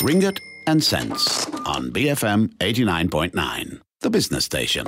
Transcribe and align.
Ringgit 0.00 0.40
and 0.66 0.82
Cents 0.82 1.46
on 1.66 1.92
BFM 1.92 2.54
89.9, 2.56 3.80
the 4.00 4.10
business 4.10 4.46
station. 4.46 4.86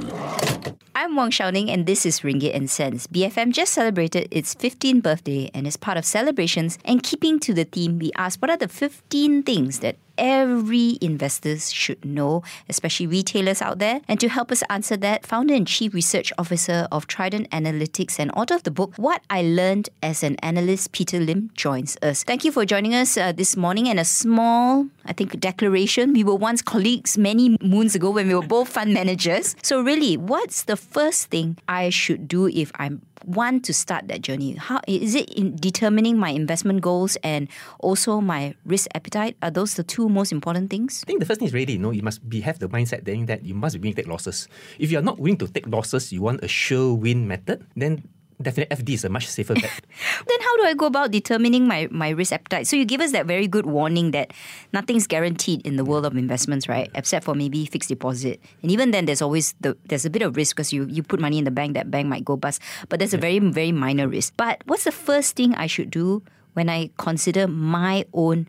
I'm 1.02 1.16
Wong 1.16 1.32
Shou 1.32 1.50
Ning, 1.50 1.68
and 1.68 1.84
this 1.84 2.06
is 2.06 2.20
Ringgit 2.20 2.54
and 2.54 2.70
Cents. 2.70 3.08
BFM 3.08 3.50
just 3.50 3.72
celebrated 3.72 4.28
its 4.30 4.54
15th 4.54 5.02
birthday, 5.02 5.50
and 5.52 5.66
as 5.66 5.76
part 5.76 5.98
of 5.98 6.04
celebrations 6.04 6.78
and 6.84 7.02
keeping 7.02 7.40
to 7.40 7.52
the 7.52 7.64
theme, 7.64 7.98
we 7.98 8.12
asked 8.14 8.40
what 8.40 8.52
are 8.52 8.56
the 8.56 8.68
15 8.68 9.42
things 9.42 9.80
that 9.80 9.96
every 10.18 10.98
investors 11.00 11.72
should 11.72 12.04
know, 12.04 12.42
especially 12.68 13.06
retailers 13.06 13.62
out 13.62 13.78
there. 13.78 14.00
And 14.08 14.20
to 14.20 14.28
help 14.28 14.52
us 14.52 14.62
answer 14.70 14.96
that, 14.98 15.26
founder 15.26 15.54
and 15.54 15.66
chief 15.66 15.94
research 15.94 16.32
officer 16.38 16.86
of 16.92 17.06
Trident 17.06 17.50
Analytics 17.50 18.18
and 18.18 18.30
author 18.32 18.54
of 18.54 18.62
the 18.62 18.70
book 18.70 18.94
What 18.96 19.22
I 19.30 19.42
Learned 19.42 19.88
as 20.02 20.22
an 20.22 20.36
Analyst, 20.36 20.92
Peter 20.92 21.18
Lim, 21.18 21.50
joins 21.54 21.96
us. 22.02 22.22
Thank 22.22 22.44
you 22.44 22.52
for 22.52 22.64
joining 22.64 22.94
us 22.94 23.16
uh, 23.16 23.32
this 23.32 23.56
morning. 23.56 23.88
And 23.88 23.98
a 23.98 24.04
small, 24.04 24.86
I 25.04 25.12
think, 25.12 25.38
declaration. 25.40 26.12
We 26.12 26.24
were 26.24 26.36
once 26.36 26.62
colleagues 26.62 27.18
many 27.18 27.56
moons 27.60 27.94
ago 27.94 28.10
when 28.10 28.28
we 28.28 28.34
were 28.34 28.46
both 28.46 28.68
fund 28.68 28.94
managers. 28.94 29.56
So, 29.62 29.80
really, 29.80 30.16
what's 30.16 30.64
the 30.64 30.76
first 30.92 31.32
thing 31.32 31.56
I 31.68 31.88
should 31.88 32.28
do 32.28 32.48
if 32.48 32.70
I'm 32.76 33.00
want 33.24 33.64
to 33.64 33.72
start 33.72 34.08
that 34.08 34.20
journey? 34.20 34.54
How 34.54 34.80
is 34.86 35.14
it 35.14 35.30
in 35.30 35.56
determining 35.56 36.18
my 36.18 36.30
investment 36.30 36.82
goals 36.82 37.16
and 37.22 37.48
also 37.78 38.20
my 38.20 38.54
risk 38.64 38.88
appetite? 38.94 39.36
Are 39.42 39.50
those 39.50 39.74
the 39.74 39.82
two 39.82 40.08
most 40.08 40.32
important 40.32 40.70
things? 40.70 41.02
I 41.04 41.06
think 41.06 41.20
the 41.20 41.26
first 41.26 41.40
thing 41.40 41.48
is 41.48 41.54
really, 41.54 41.74
you 41.74 41.78
know, 41.78 41.90
you 41.90 42.02
must 42.02 42.28
be 42.28 42.40
have 42.40 42.58
the 42.58 42.68
mindset 42.68 43.04
then 43.04 43.26
that 43.26 43.44
you 43.44 43.54
must 43.54 43.76
be 43.76 43.80
willing 43.80 43.94
to 43.94 44.02
take 44.02 44.10
losses. 44.10 44.48
If 44.78 44.90
you 44.90 44.98
are 44.98 45.06
not 45.06 45.18
willing 45.18 45.38
to 45.38 45.48
take 45.48 45.66
losses, 45.66 46.12
you 46.12 46.22
want 46.22 46.44
a 46.44 46.48
sure 46.48 46.94
win 46.94 47.26
method, 47.26 47.64
then 47.76 48.04
definitely 48.40 48.76
FD 48.76 48.94
is 48.94 49.04
a 49.04 49.08
much 49.08 49.26
safer 49.26 49.54
bet. 49.54 49.64
then 50.26 50.40
how 50.40 50.56
do 50.56 50.64
I 50.64 50.74
go 50.74 50.86
about 50.86 51.10
determining 51.10 51.66
my, 51.66 51.88
my 51.90 52.10
risk 52.10 52.32
appetite? 52.32 52.66
So 52.66 52.76
you 52.76 52.84
give 52.84 53.00
us 53.00 53.12
that 53.12 53.26
very 53.26 53.46
good 53.46 53.66
warning 53.66 54.12
that 54.12 54.32
nothing's 54.72 55.06
guaranteed 55.06 55.66
in 55.66 55.76
the 55.76 55.84
world 55.84 56.06
of 56.06 56.16
investments, 56.16 56.68
right? 56.68 56.90
Except 56.94 57.24
for 57.24 57.34
maybe 57.34 57.66
fixed 57.66 57.88
deposit. 57.88 58.40
And 58.62 58.70
even 58.70 58.90
then 58.90 59.06
there's 59.06 59.22
always 59.22 59.54
the 59.60 59.76
there's 59.86 60.04
a 60.04 60.10
bit 60.10 60.22
of 60.22 60.36
risk 60.36 60.56
because 60.56 60.72
you, 60.72 60.86
you 60.86 61.02
put 61.02 61.20
money 61.20 61.38
in 61.38 61.44
the 61.44 61.50
bank, 61.50 61.74
that 61.74 61.90
bank 61.90 62.08
might 62.08 62.24
go 62.24 62.36
bust. 62.36 62.60
But 62.88 62.98
there's 62.98 63.14
a 63.14 63.18
very, 63.18 63.38
very 63.38 63.72
minor 63.72 64.08
risk. 64.08 64.34
But 64.36 64.62
what's 64.66 64.84
the 64.84 64.92
first 64.92 65.36
thing 65.36 65.54
I 65.54 65.66
should 65.66 65.90
do 65.90 66.22
when 66.54 66.68
I 66.68 66.90
consider 66.98 67.48
my 67.48 68.04
own 68.12 68.48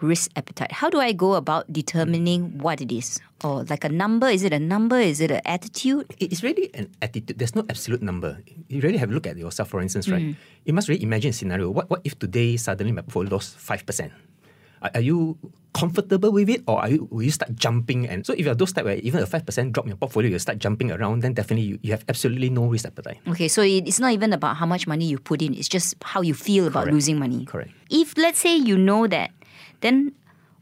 risk 0.00 0.30
appetite? 0.36 0.72
How 0.72 0.90
do 0.90 1.00
I 1.00 1.12
go 1.12 1.34
about 1.34 1.72
determining 1.72 2.58
what 2.58 2.80
it 2.80 2.92
is? 2.92 3.20
Or 3.44 3.64
like 3.64 3.84
a 3.84 3.88
number? 3.88 4.28
Is 4.28 4.42
it 4.42 4.52
a 4.52 4.58
number? 4.58 4.98
Is 4.98 5.20
it 5.20 5.30
an 5.30 5.40
attitude? 5.44 6.06
It's 6.18 6.42
really 6.42 6.70
an 6.74 6.90
attitude. 7.00 7.38
There's 7.38 7.54
no 7.54 7.64
absolute 7.68 8.02
number. 8.02 8.38
You 8.68 8.80
really 8.80 8.98
have 8.98 9.08
to 9.08 9.14
look 9.14 9.26
at 9.26 9.36
yourself, 9.36 9.68
for 9.68 9.80
instance, 9.80 10.08
right? 10.08 10.22
Mm. 10.22 10.36
You 10.64 10.72
must 10.72 10.88
really 10.88 11.02
imagine 11.02 11.30
a 11.30 11.32
scenario. 11.32 11.70
What, 11.70 11.88
what 11.90 12.00
if 12.04 12.18
today 12.18 12.56
suddenly 12.56 12.92
my 12.92 13.02
portfolio 13.02 13.30
lost 13.32 13.58
5%? 13.58 14.10
Are, 14.82 14.90
are 14.94 15.00
you 15.00 15.38
comfortable 15.72 16.32
with 16.32 16.48
it 16.48 16.62
or 16.66 16.80
are 16.80 16.88
you, 16.88 17.08
will 17.10 17.22
you 17.22 17.30
start 17.30 17.54
jumping? 17.54 18.08
And 18.08 18.24
so 18.24 18.32
if 18.32 18.40
you're 18.40 18.54
those 18.54 18.72
type 18.72 18.84
where 18.84 18.96
even 18.96 19.22
a 19.22 19.26
5% 19.26 19.72
drop 19.72 19.84
in 19.84 19.90
your 19.90 19.96
portfolio, 19.96 20.30
you 20.30 20.38
start 20.38 20.58
jumping 20.58 20.90
around, 20.90 21.20
then 21.20 21.34
definitely 21.34 21.64
you, 21.64 21.78
you 21.82 21.92
have 21.92 22.04
absolutely 22.08 22.48
no 22.48 22.66
risk 22.66 22.86
appetite. 22.86 23.18
Okay, 23.28 23.48
so 23.48 23.62
it's 23.62 24.00
not 24.00 24.12
even 24.12 24.32
about 24.32 24.56
how 24.56 24.66
much 24.66 24.86
money 24.86 25.04
you 25.06 25.18
put 25.18 25.42
in, 25.42 25.54
it's 25.54 25.68
just 25.68 25.94
how 26.02 26.22
you 26.22 26.34
feel 26.34 26.64
Correct. 26.64 26.88
about 26.88 26.94
losing 26.94 27.18
money. 27.18 27.44
Correct. 27.44 27.70
If 27.90 28.16
let's 28.16 28.40
say 28.40 28.56
you 28.56 28.78
know 28.78 29.06
that 29.06 29.30
then 29.80 30.12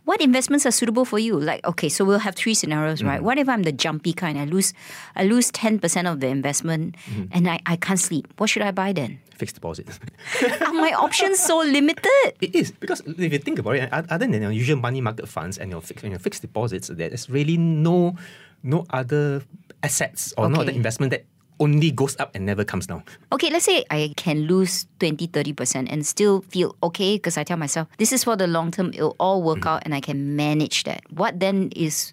what 0.05 0.21
investments 0.21 0.67
are 0.67 0.71
suitable 0.71 1.05
for 1.05 1.19
you? 1.19 1.41
Like, 1.41 1.65
okay, 1.67 1.89
so 1.89 2.05
we'll 2.05 2.19
have 2.19 2.35
three 2.35 2.53
scenarios, 2.55 3.03
right? 3.03 3.17
Mm-hmm. 3.17 3.25
What 3.25 3.39
if 3.39 3.49
I'm 3.49 3.63
the 3.63 3.73
jumpy 3.73 4.13
kind? 4.13 4.39
I 4.39 4.45
lose, 4.45 4.75
I 5.17 5.25
lose 5.25 5.51
ten 5.51 5.79
percent 5.79 6.07
of 6.07 6.21
the 6.21 6.29
investment, 6.29 6.97
mm-hmm. 7.07 7.33
and 7.33 7.49
I, 7.49 7.61
I 7.67 7.77
can't 7.77 7.99
sleep. 7.99 8.29
What 8.37 8.51
should 8.51 8.63
I 8.63 8.71
buy 8.71 8.93
then? 8.93 9.19
Fixed 9.35 9.57
deposits. 9.57 9.99
are 10.61 10.73
my 10.73 10.93
options 10.93 11.41
so 11.41 11.59
limited? 11.59 12.37
It 12.41 12.55
is 12.55 12.71
because 12.71 13.01
if 13.01 13.33
you 13.33 13.39
think 13.39 13.59
about 13.59 13.77
it, 13.77 13.89
other 13.93 14.27
than 14.27 14.41
your 14.41 14.53
usual 14.53 14.77
money 14.77 15.01
market 15.01 15.27
funds 15.27 15.59
and 15.59 15.71
your 15.71 15.81
fixed, 15.81 16.05
your 16.05 16.19
fixed 16.19 16.43
deposits, 16.43 16.89
there's 16.89 17.31
really 17.31 17.57
no 17.57 18.17
no 18.63 18.85
other 18.91 19.43
assets 19.83 20.33
or 20.37 20.47
okay. 20.47 20.55
no 20.55 20.61
other 20.61 20.73
investment 20.73 21.11
that 21.11 21.25
only 21.61 21.91
goes 21.91 22.19
up 22.19 22.35
and 22.35 22.47
never 22.47 22.65
comes 22.65 22.87
down. 22.87 23.03
Okay, 23.33 23.51
let's 23.51 23.65
say 23.65 23.85
I 23.91 24.13
can 24.17 24.43
lose 24.47 24.87
20, 24.99 25.29
30% 25.29 25.89
and 25.91 26.07
still 26.07 26.43
feel 26.43 26.77
okay 26.83 27.17
because 27.17 27.37
I 27.37 27.45
tell 27.45 27.57
myself, 27.57 27.89
this 27.99 28.13
is 28.13 28.25
for 28.25 28.37
the 28.37 28.47
long 28.47 28.71
term, 28.71 28.91
it'll 28.95 29.17
all 29.19 29.43
work 29.43 29.61
mm. 29.61 29.71
out 29.71 29.83
and 29.85 29.95
I 29.95 30.01
can 30.01 30.37
manage 30.37 30.85
that. 30.85 31.03
What 31.11 31.41
then 31.41 31.71
is, 31.77 32.13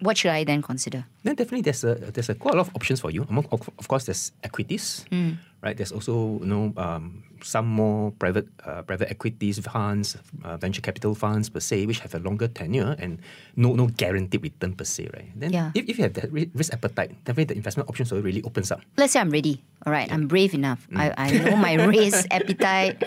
what 0.00 0.18
should 0.18 0.32
I 0.32 0.44
then 0.44 0.62
consider? 0.62 1.06
Then 1.22 1.34
definitely 1.34 1.62
there's 1.62 1.84
a, 1.84 1.94
there's 1.94 2.28
a 2.28 2.34
quite 2.34 2.54
a 2.54 2.58
lot 2.58 2.68
of 2.68 2.76
options 2.76 3.00
for 3.00 3.10
you. 3.10 3.26
Among 3.28 3.46
Of 3.50 3.88
course, 3.88 4.04
there's 4.04 4.32
equities, 4.42 5.04
mm. 5.10 5.36
right? 5.62 5.76
There's 5.76 5.92
also, 5.92 6.38
you 6.40 6.46
know, 6.46 6.72
um, 6.76 7.24
some 7.44 7.66
more 7.66 8.10
private 8.18 8.48
uh, 8.64 8.82
private 8.82 9.10
equities 9.10 9.60
funds, 9.60 10.16
uh, 10.42 10.56
venture 10.56 10.80
capital 10.80 11.14
funds 11.14 11.48
per 11.48 11.60
se, 11.60 11.86
which 11.86 12.00
have 12.00 12.14
a 12.14 12.18
longer 12.18 12.48
tenure 12.48 12.96
and 12.98 13.20
no 13.56 13.74
no 13.74 13.86
guaranteed 13.86 14.42
return 14.42 14.72
per 14.72 14.84
se, 14.84 15.08
right? 15.12 15.30
Then 15.36 15.52
yeah. 15.52 15.70
if, 15.74 15.84
if 15.88 15.98
you 15.98 16.04
have 16.04 16.14
that 16.14 16.32
risk 16.32 16.72
appetite, 16.72 17.12
definitely 17.24 17.54
the 17.54 17.56
investment 17.56 17.88
options 17.88 18.10
really 18.12 18.42
opens 18.42 18.72
up. 18.72 18.80
Let's 18.96 19.12
say 19.12 19.20
I'm 19.20 19.30
ready. 19.30 19.62
All 19.86 19.92
right, 19.92 20.08
yeah. 20.08 20.14
I'm 20.14 20.26
brave 20.26 20.54
enough. 20.54 20.88
Mm. 20.90 20.98
I, 20.98 21.14
I 21.16 21.26
know 21.30 21.56
my 21.56 21.74
risk 21.94 22.26
appetite. 22.30 23.04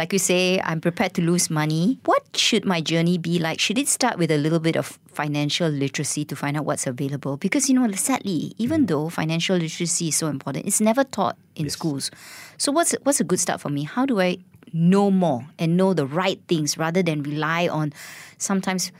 Like 0.00 0.14
you 0.14 0.18
say, 0.18 0.58
I'm 0.64 0.80
prepared 0.80 1.12
to 1.16 1.20
lose 1.20 1.50
money. 1.50 1.98
What 2.06 2.34
should 2.34 2.64
my 2.64 2.80
journey 2.80 3.18
be 3.18 3.38
like? 3.38 3.60
Should 3.60 3.76
it 3.76 3.86
start 3.86 4.16
with 4.16 4.30
a 4.30 4.38
little 4.38 4.58
bit 4.58 4.74
of 4.74 4.98
financial 5.12 5.68
literacy 5.68 6.24
to 6.24 6.34
find 6.34 6.56
out 6.56 6.64
what's 6.64 6.86
available? 6.86 7.36
Because, 7.36 7.68
you 7.68 7.78
know, 7.78 7.86
sadly, 7.92 8.54
even 8.56 8.84
mm. 8.84 8.88
though 8.88 9.10
financial 9.10 9.58
literacy 9.58 10.08
is 10.08 10.16
so 10.16 10.28
important, 10.28 10.64
it's 10.64 10.80
never 10.80 11.04
taught 11.04 11.36
in 11.54 11.64
yes. 11.64 11.74
schools. 11.74 12.10
So, 12.56 12.72
what's, 12.72 12.94
what's 13.02 13.20
a 13.20 13.24
good 13.24 13.40
start 13.40 13.60
for 13.60 13.68
me? 13.68 13.82
How 13.82 14.06
do 14.06 14.22
I 14.22 14.38
know 14.72 15.10
more 15.10 15.46
and 15.58 15.76
know 15.76 15.92
the 15.92 16.06
right 16.06 16.40
things 16.48 16.78
rather 16.78 17.02
than 17.02 17.22
rely 17.22 17.68
on 17.68 17.92
sometimes 18.38 18.92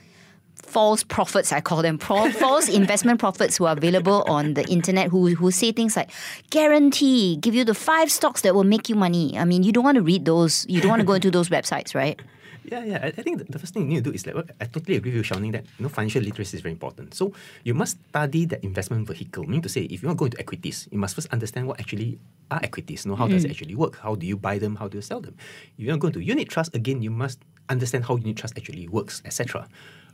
false 0.71 1.03
prophets, 1.03 1.51
I 1.51 1.59
call 1.59 1.81
them 1.81 1.97
false 1.99 2.69
investment 2.69 3.19
prophets 3.19 3.57
who 3.57 3.65
are 3.65 3.75
available 3.77 4.23
on 4.27 4.53
the 4.53 4.63
internet 4.69 5.09
who, 5.09 5.27
who 5.35 5.51
say 5.51 5.71
things 5.71 5.95
like 5.95 6.09
guarantee, 6.49 7.37
give 7.37 7.53
you 7.53 7.65
the 7.65 7.73
five 7.73 8.11
stocks 8.11 8.41
that 8.41 8.55
will 8.55 8.63
make 8.63 8.87
you 8.87 8.95
money. 8.95 9.37
I 9.37 9.45
mean, 9.45 9.63
you 9.63 9.71
don't 9.71 9.83
want 9.83 9.95
to 9.95 10.01
read 10.01 10.25
those, 10.25 10.65
you 10.69 10.79
don't 10.79 10.89
want 10.89 11.01
to 11.01 11.05
go 11.05 11.13
into 11.13 11.31
those 11.31 11.49
websites, 11.49 11.93
right? 11.93 12.19
Yeah, 12.63 12.83
yeah. 12.85 12.99
I, 13.01 13.07
I 13.07 13.21
think 13.25 13.49
the 13.49 13.57
first 13.57 13.73
thing 13.73 13.89
you 13.89 13.95
need 13.95 14.03
to 14.03 14.11
do 14.11 14.15
is 14.15 14.23
like, 14.23 14.35
well, 14.35 14.45
I 14.61 14.65
totally 14.65 14.95
agree 14.95 15.09
with 15.09 15.17
you, 15.17 15.23
Shou 15.23 15.39
Ning, 15.39 15.51
that 15.53 15.65
you 15.79 15.83
know, 15.83 15.89
financial 15.89 16.21
literacy 16.21 16.57
is 16.57 16.61
very 16.61 16.71
important. 16.71 17.15
So 17.15 17.33
you 17.63 17.73
must 17.73 17.97
study 18.09 18.45
the 18.45 18.63
investment 18.63 19.07
vehicle. 19.07 19.45
Meaning 19.45 19.63
to 19.63 19.69
say, 19.69 19.81
if 19.89 20.03
you 20.03 20.07
want 20.07 20.19
to 20.19 20.19
go 20.19 20.25
into 20.25 20.39
equities, 20.39 20.87
you 20.91 20.99
must 20.99 21.15
first 21.15 21.27
understand 21.33 21.67
what 21.67 21.79
actually 21.79 22.19
are 22.51 22.59
equities. 22.61 23.03
Know 23.07 23.15
how 23.15 23.27
mm. 23.27 23.31
does 23.31 23.45
it 23.45 23.47
mm. 23.47 23.51
actually 23.51 23.73
work? 23.73 23.97
How 23.97 24.13
do 24.13 24.27
you 24.27 24.37
buy 24.37 24.59
them? 24.59 24.75
How 24.75 24.87
do 24.87 24.99
you 24.99 25.01
sell 25.01 25.19
them? 25.19 25.35
If 25.75 25.83
you 25.83 25.87
want 25.87 26.01
to 26.01 26.01
go 26.01 26.07
into 26.09 26.19
unit 26.21 26.49
trust, 26.49 26.75
again, 26.75 27.01
you 27.01 27.09
must 27.09 27.39
understand 27.67 28.05
how 28.05 28.17
unit 28.17 28.37
trust 28.37 28.55
actually 28.55 28.87
works, 28.87 29.23
etc 29.25 29.67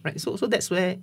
right? 0.03 0.19
So, 0.19 0.35
so 0.35 0.47
that's 0.47 0.69
where 0.69 0.97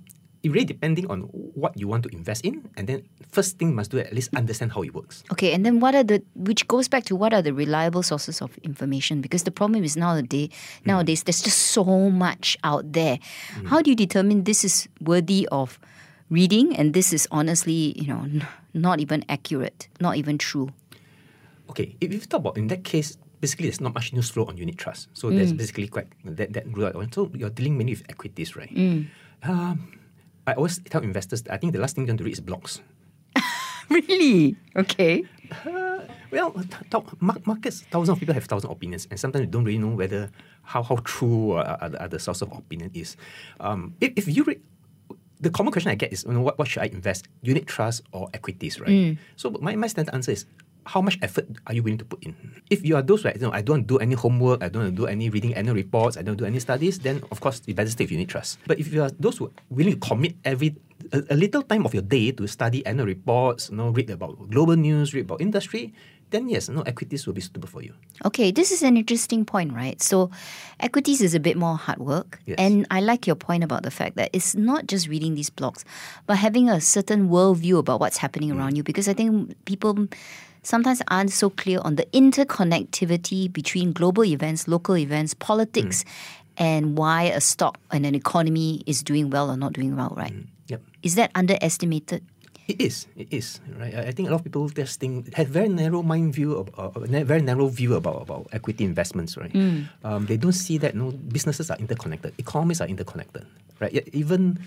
it 0.45 0.53
really 0.53 0.67
depending 0.67 1.11
on 1.11 1.23
what 1.57 1.73
you 1.77 1.89
want 1.89 2.03
to 2.05 2.11
invest 2.13 2.45
in, 2.45 2.69
and 2.77 2.87
then 2.87 3.03
first 3.33 3.59
thing 3.59 3.75
must 3.75 3.91
do 3.91 3.99
at 3.99 4.13
least 4.13 4.29
understand 4.37 4.73
how 4.73 4.83
it 4.83 4.95
works. 4.95 5.25
Okay, 5.33 5.55
and 5.55 5.65
then 5.65 5.81
what 5.81 5.95
are 5.95 6.05
the 6.05 6.23
which 6.35 6.69
goes 6.69 6.87
back 6.87 7.05
to 7.05 7.17
what 7.17 7.33
are 7.33 7.41
the 7.41 7.55
reliable 7.55 8.03
sources 8.03 8.43
of 8.43 8.57
information? 8.59 9.23
Because 9.23 9.45
the 9.45 9.51
problem 9.51 9.83
is 9.83 9.97
nowadays 9.97 10.49
mm. 10.49 10.87
nowadays 10.87 11.25
there's 11.25 11.41
just 11.41 11.73
so 11.73 11.85
much 12.13 12.59
out 12.63 12.93
there. 12.93 13.19
Mm. 13.57 13.69
How 13.69 13.81
do 13.81 13.89
you 13.91 13.97
determine 13.97 14.45
this 14.45 14.65
is 14.65 14.87
worthy 15.01 15.49
of 15.51 15.81
reading 16.29 16.77
and 16.77 16.93
this 16.93 17.13
is 17.13 17.27
honestly, 17.31 17.97
you 17.97 18.09
know, 18.09 18.29
not 18.75 19.01
even 19.01 19.25
accurate, 19.31 19.89
not 19.99 20.17
even 20.17 20.37
true? 20.37 20.69
Okay, 21.71 21.97
if 22.01 22.13
you 22.13 22.21
talk 22.21 22.41
about 22.41 22.59
in 22.59 22.69
that 22.69 22.85
case, 22.85 23.17
basically 23.45 23.69
there's 23.69 23.85
not 23.87 23.95
much 23.99 24.09
news 24.17 24.31
flow 24.33 24.45
on 24.51 24.57
unit 24.57 24.79
trust. 24.79 25.03
So 25.13 25.29
mm. 25.29 25.37
that's 25.37 25.53
basically 25.53 25.89
quite 25.89 26.09
that 26.25 26.49
that 26.57 26.65
rule 26.75 26.87
out. 26.87 27.15
So 27.15 27.21
you're 27.41 27.55
dealing 27.59 27.77
mainly 27.79 27.95
with 27.97 28.05
equities, 28.09 28.57
right? 28.57 28.73
Mm. 28.75 29.01
Um, 29.43 29.77
I 30.49 30.53
always 30.59 30.81
tell 30.93 31.03
investors 31.03 31.41
I 31.51 31.59
think 31.61 31.73
the 31.77 31.83
last 31.85 31.93
thing 31.95 32.05
you 32.05 32.11
want 32.13 32.23
to 32.23 32.27
read 32.29 32.37
is 32.39 32.45
blogs. 32.51 32.81
really? 33.97 34.57
Okay. 34.83 35.25
Uh, 35.67 36.01
well, 36.33 36.51
th- 36.91 37.45
markets, 37.51 37.85
thousands 37.93 38.17
of 38.17 38.19
people 38.19 38.35
have 38.35 38.47
thousands 38.49 38.71
of 38.71 38.77
opinions, 38.77 39.07
and 39.11 39.21
sometimes 39.21 39.43
you 39.45 39.51
don't 39.55 39.65
really 39.69 39.83
know 39.85 39.95
whether 40.01 40.31
how 40.63 40.83
how 40.83 40.97
true 41.05 41.53
uh, 41.61 41.77
are, 41.83 41.91
the, 41.93 41.99
the 42.17 42.21
source 42.27 42.41
of 42.41 42.49
opinion 42.53 42.91
is. 42.95 43.17
Um, 43.61 43.95
if, 44.01 44.11
if 44.17 44.25
you 44.37 44.43
read 44.49 44.61
the 45.45 45.51
common 45.51 45.73
question 45.73 45.91
I 45.91 45.95
get 45.95 46.13
is, 46.13 46.25
you 46.25 46.33
know, 46.33 46.41
what, 46.41 46.59
what 46.59 46.69
should 46.69 46.83
I 46.83 46.87
invest? 46.87 47.29
Unit 47.43 47.67
trust 47.67 48.03
or 48.13 48.31
equities, 48.33 48.81
right? 48.81 48.89
Mm. 48.89 49.19
So 49.37 49.51
my, 49.61 49.77
my 49.77 49.89
standard 49.89 50.15
answer 50.15 50.33
is 50.33 50.47
how 50.87 51.01
much 51.01 51.19
effort 51.23 51.47
are 51.67 51.75
you 51.75 51.83
willing 51.83 51.99
to 51.99 52.05
put 52.05 52.23
in? 52.23 52.37
If 52.71 52.85
you 52.85 52.97
are 52.97 53.03
those 53.03 53.25
right, 53.25 53.35
you 53.35 53.43
know, 53.43 53.53
I 53.53 53.63
don't 53.63 53.87
do 53.87 53.99
any 53.99 54.15
homework, 54.15 54.63
I 54.63 54.69
don't 54.69 54.95
do 54.95 55.07
any 55.07 55.31
reading 55.31 55.55
annual 55.55 55.75
reports, 55.75 56.17
I 56.17 56.23
don't 56.23 56.37
do 56.37 56.45
any 56.45 56.61
studies, 56.61 56.99
then 56.99 57.23
of 57.31 57.41
course 57.41 57.63
you 57.67 57.75
better 57.75 57.91
stay 57.91 58.05
with 58.05 58.13
unit 58.13 58.29
trust. 58.29 58.59
But 58.67 58.79
if 58.79 58.93
you 58.93 59.03
are 59.03 59.11
those 59.19 59.39
who 59.39 59.47
are 59.47 59.57
willing 59.71 59.95
to 59.95 60.01
commit 60.01 60.37
every 60.45 60.77
a, 61.13 61.23
a, 61.31 61.37
little 61.37 61.63
time 61.63 61.85
of 61.85 61.93
your 61.93 62.03
day 62.03 62.33
to 62.33 62.47
study 62.47 62.85
annual 62.87 63.07
reports, 63.07 63.71
you 63.71 63.77
know, 63.77 63.91
read 63.91 64.09
about 64.11 64.51
global 64.51 64.77
news, 64.77 65.13
read 65.13 65.25
about 65.25 65.41
industry, 65.41 65.93
then 66.31 66.49
yes, 66.49 66.69
no 66.69 66.83
equities 66.83 67.27
will 67.27 67.35
be 67.35 67.41
suitable 67.41 67.69
for 67.69 67.83
you. 67.83 67.95
Okay, 68.25 68.51
this 68.51 68.73
is 68.73 68.83
an 68.83 68.97
interesting 68.97 69.45
point, 69.45 69.73
right? 69.73 70.01
So, 70.03 70.31
equities 70.81 71.21
is 71.21 71.35
a 71.35 71.41
bit 71.41 71.57
more 71.57 71.77
hard 71.77 71.99
work, 71.99 72.41
yes. 72.47 72.57
and 72.59 72.87
I 72.91 73.01
like 73.01 73.27
your 73.27 73.37
point 73.37 73.63
about 73.63 73.83
the 73.83 73.91
fact 73.91 74.17
that 74.17 74.31
it's 74.33 74.55
not 74.55 74.87
just 74.87 75.07
reading 75.07 75.35
these 75.35 75.51
blogs, 75.51 75.85
but 76.27 76.39
having 76.39 76.69
a 76.69 76.81
certain 76.81 77.29
worldview 77.29 77.79
about 77.79 78.01
what's 78.01 78.17
happening 78.19 78.51
mm. 78.51 78.59
around 78.59 78.77
you. 78.77 78.83
Because 78.83 79.07
I 79.07 79.15
think 79.15 79.55
people 79.65 80.09
sometimes 80.65 81.03
aren't 81.09 81.31
so 81.31 81.51
clear 81.51 81.79
on 81.85 81.97
the 81.97 82.07
interconnectivity 82.07 83.53
between 83.53 83.93
global 83.93 84.25
events, 84.25 84.67
local 84.67 84.97
events, 84.97 85.35
politics, 85.35 86.03
mm. 86.03 86.09
and 86.59 86.99
why 86.99 87.25
a 87.25 87.41
stock 87.41 87.79
and 87.93 88.05
an 88.05 88.15
economy 88.15 88.83
is 88.87 89.03
doing 89.03 89.31
well 89.31 89.51
or 89.51 89.57
not 89.57 89.73
doing 89.73 89.97
well, 89.97 90.13
right? 90.17 90.35
Yep. 90.69 90.83
Is 91.03 91.15
that 91.15 91.31
underestimated? 91.35 92.25
It 92.67 92.81
is. 92.81 93.07
It 93.15 93.29
is. 93.31 93.61
Right. 93.79 93.95
I 93.95 94.11
think 94.11 94.29
a 94.29 94.33
lot 94.33 94.41
of 94.41 94.45
people 94.45 94.67
just 94.71 94.99
think 94.99 95.35
have 95.35 95.49
very 95.49 95.69
narrow 95.69 96.03
mind 96.03 96.33
view 96.33 96.57
of, 96.57 96.71
uh, 96.79 96.99
a 96.99 97.25
very 97.25 97.43
narrow 97.43 97.69
view 97.69 97.95
about, 97.95 98.23
about 98.23 98.49
equity 98.53 98.85
investments. 98.85 99.37
Right. 99.37 99.55
Um, 100.03 100.25
they 100.25 100.39
don't 100.39 100.57
see 100.57 100.79
that 100.79 100.95
no 100.95 101.13
businesses 101.13 101.71
are 101.71 101.77
interconnected. 101.77 102.33
Economies 102.39 102.81
are 102.81 102.89
interconnected. 102.89 103.45
Right. 103.81 104.09
Even 104.15 104.65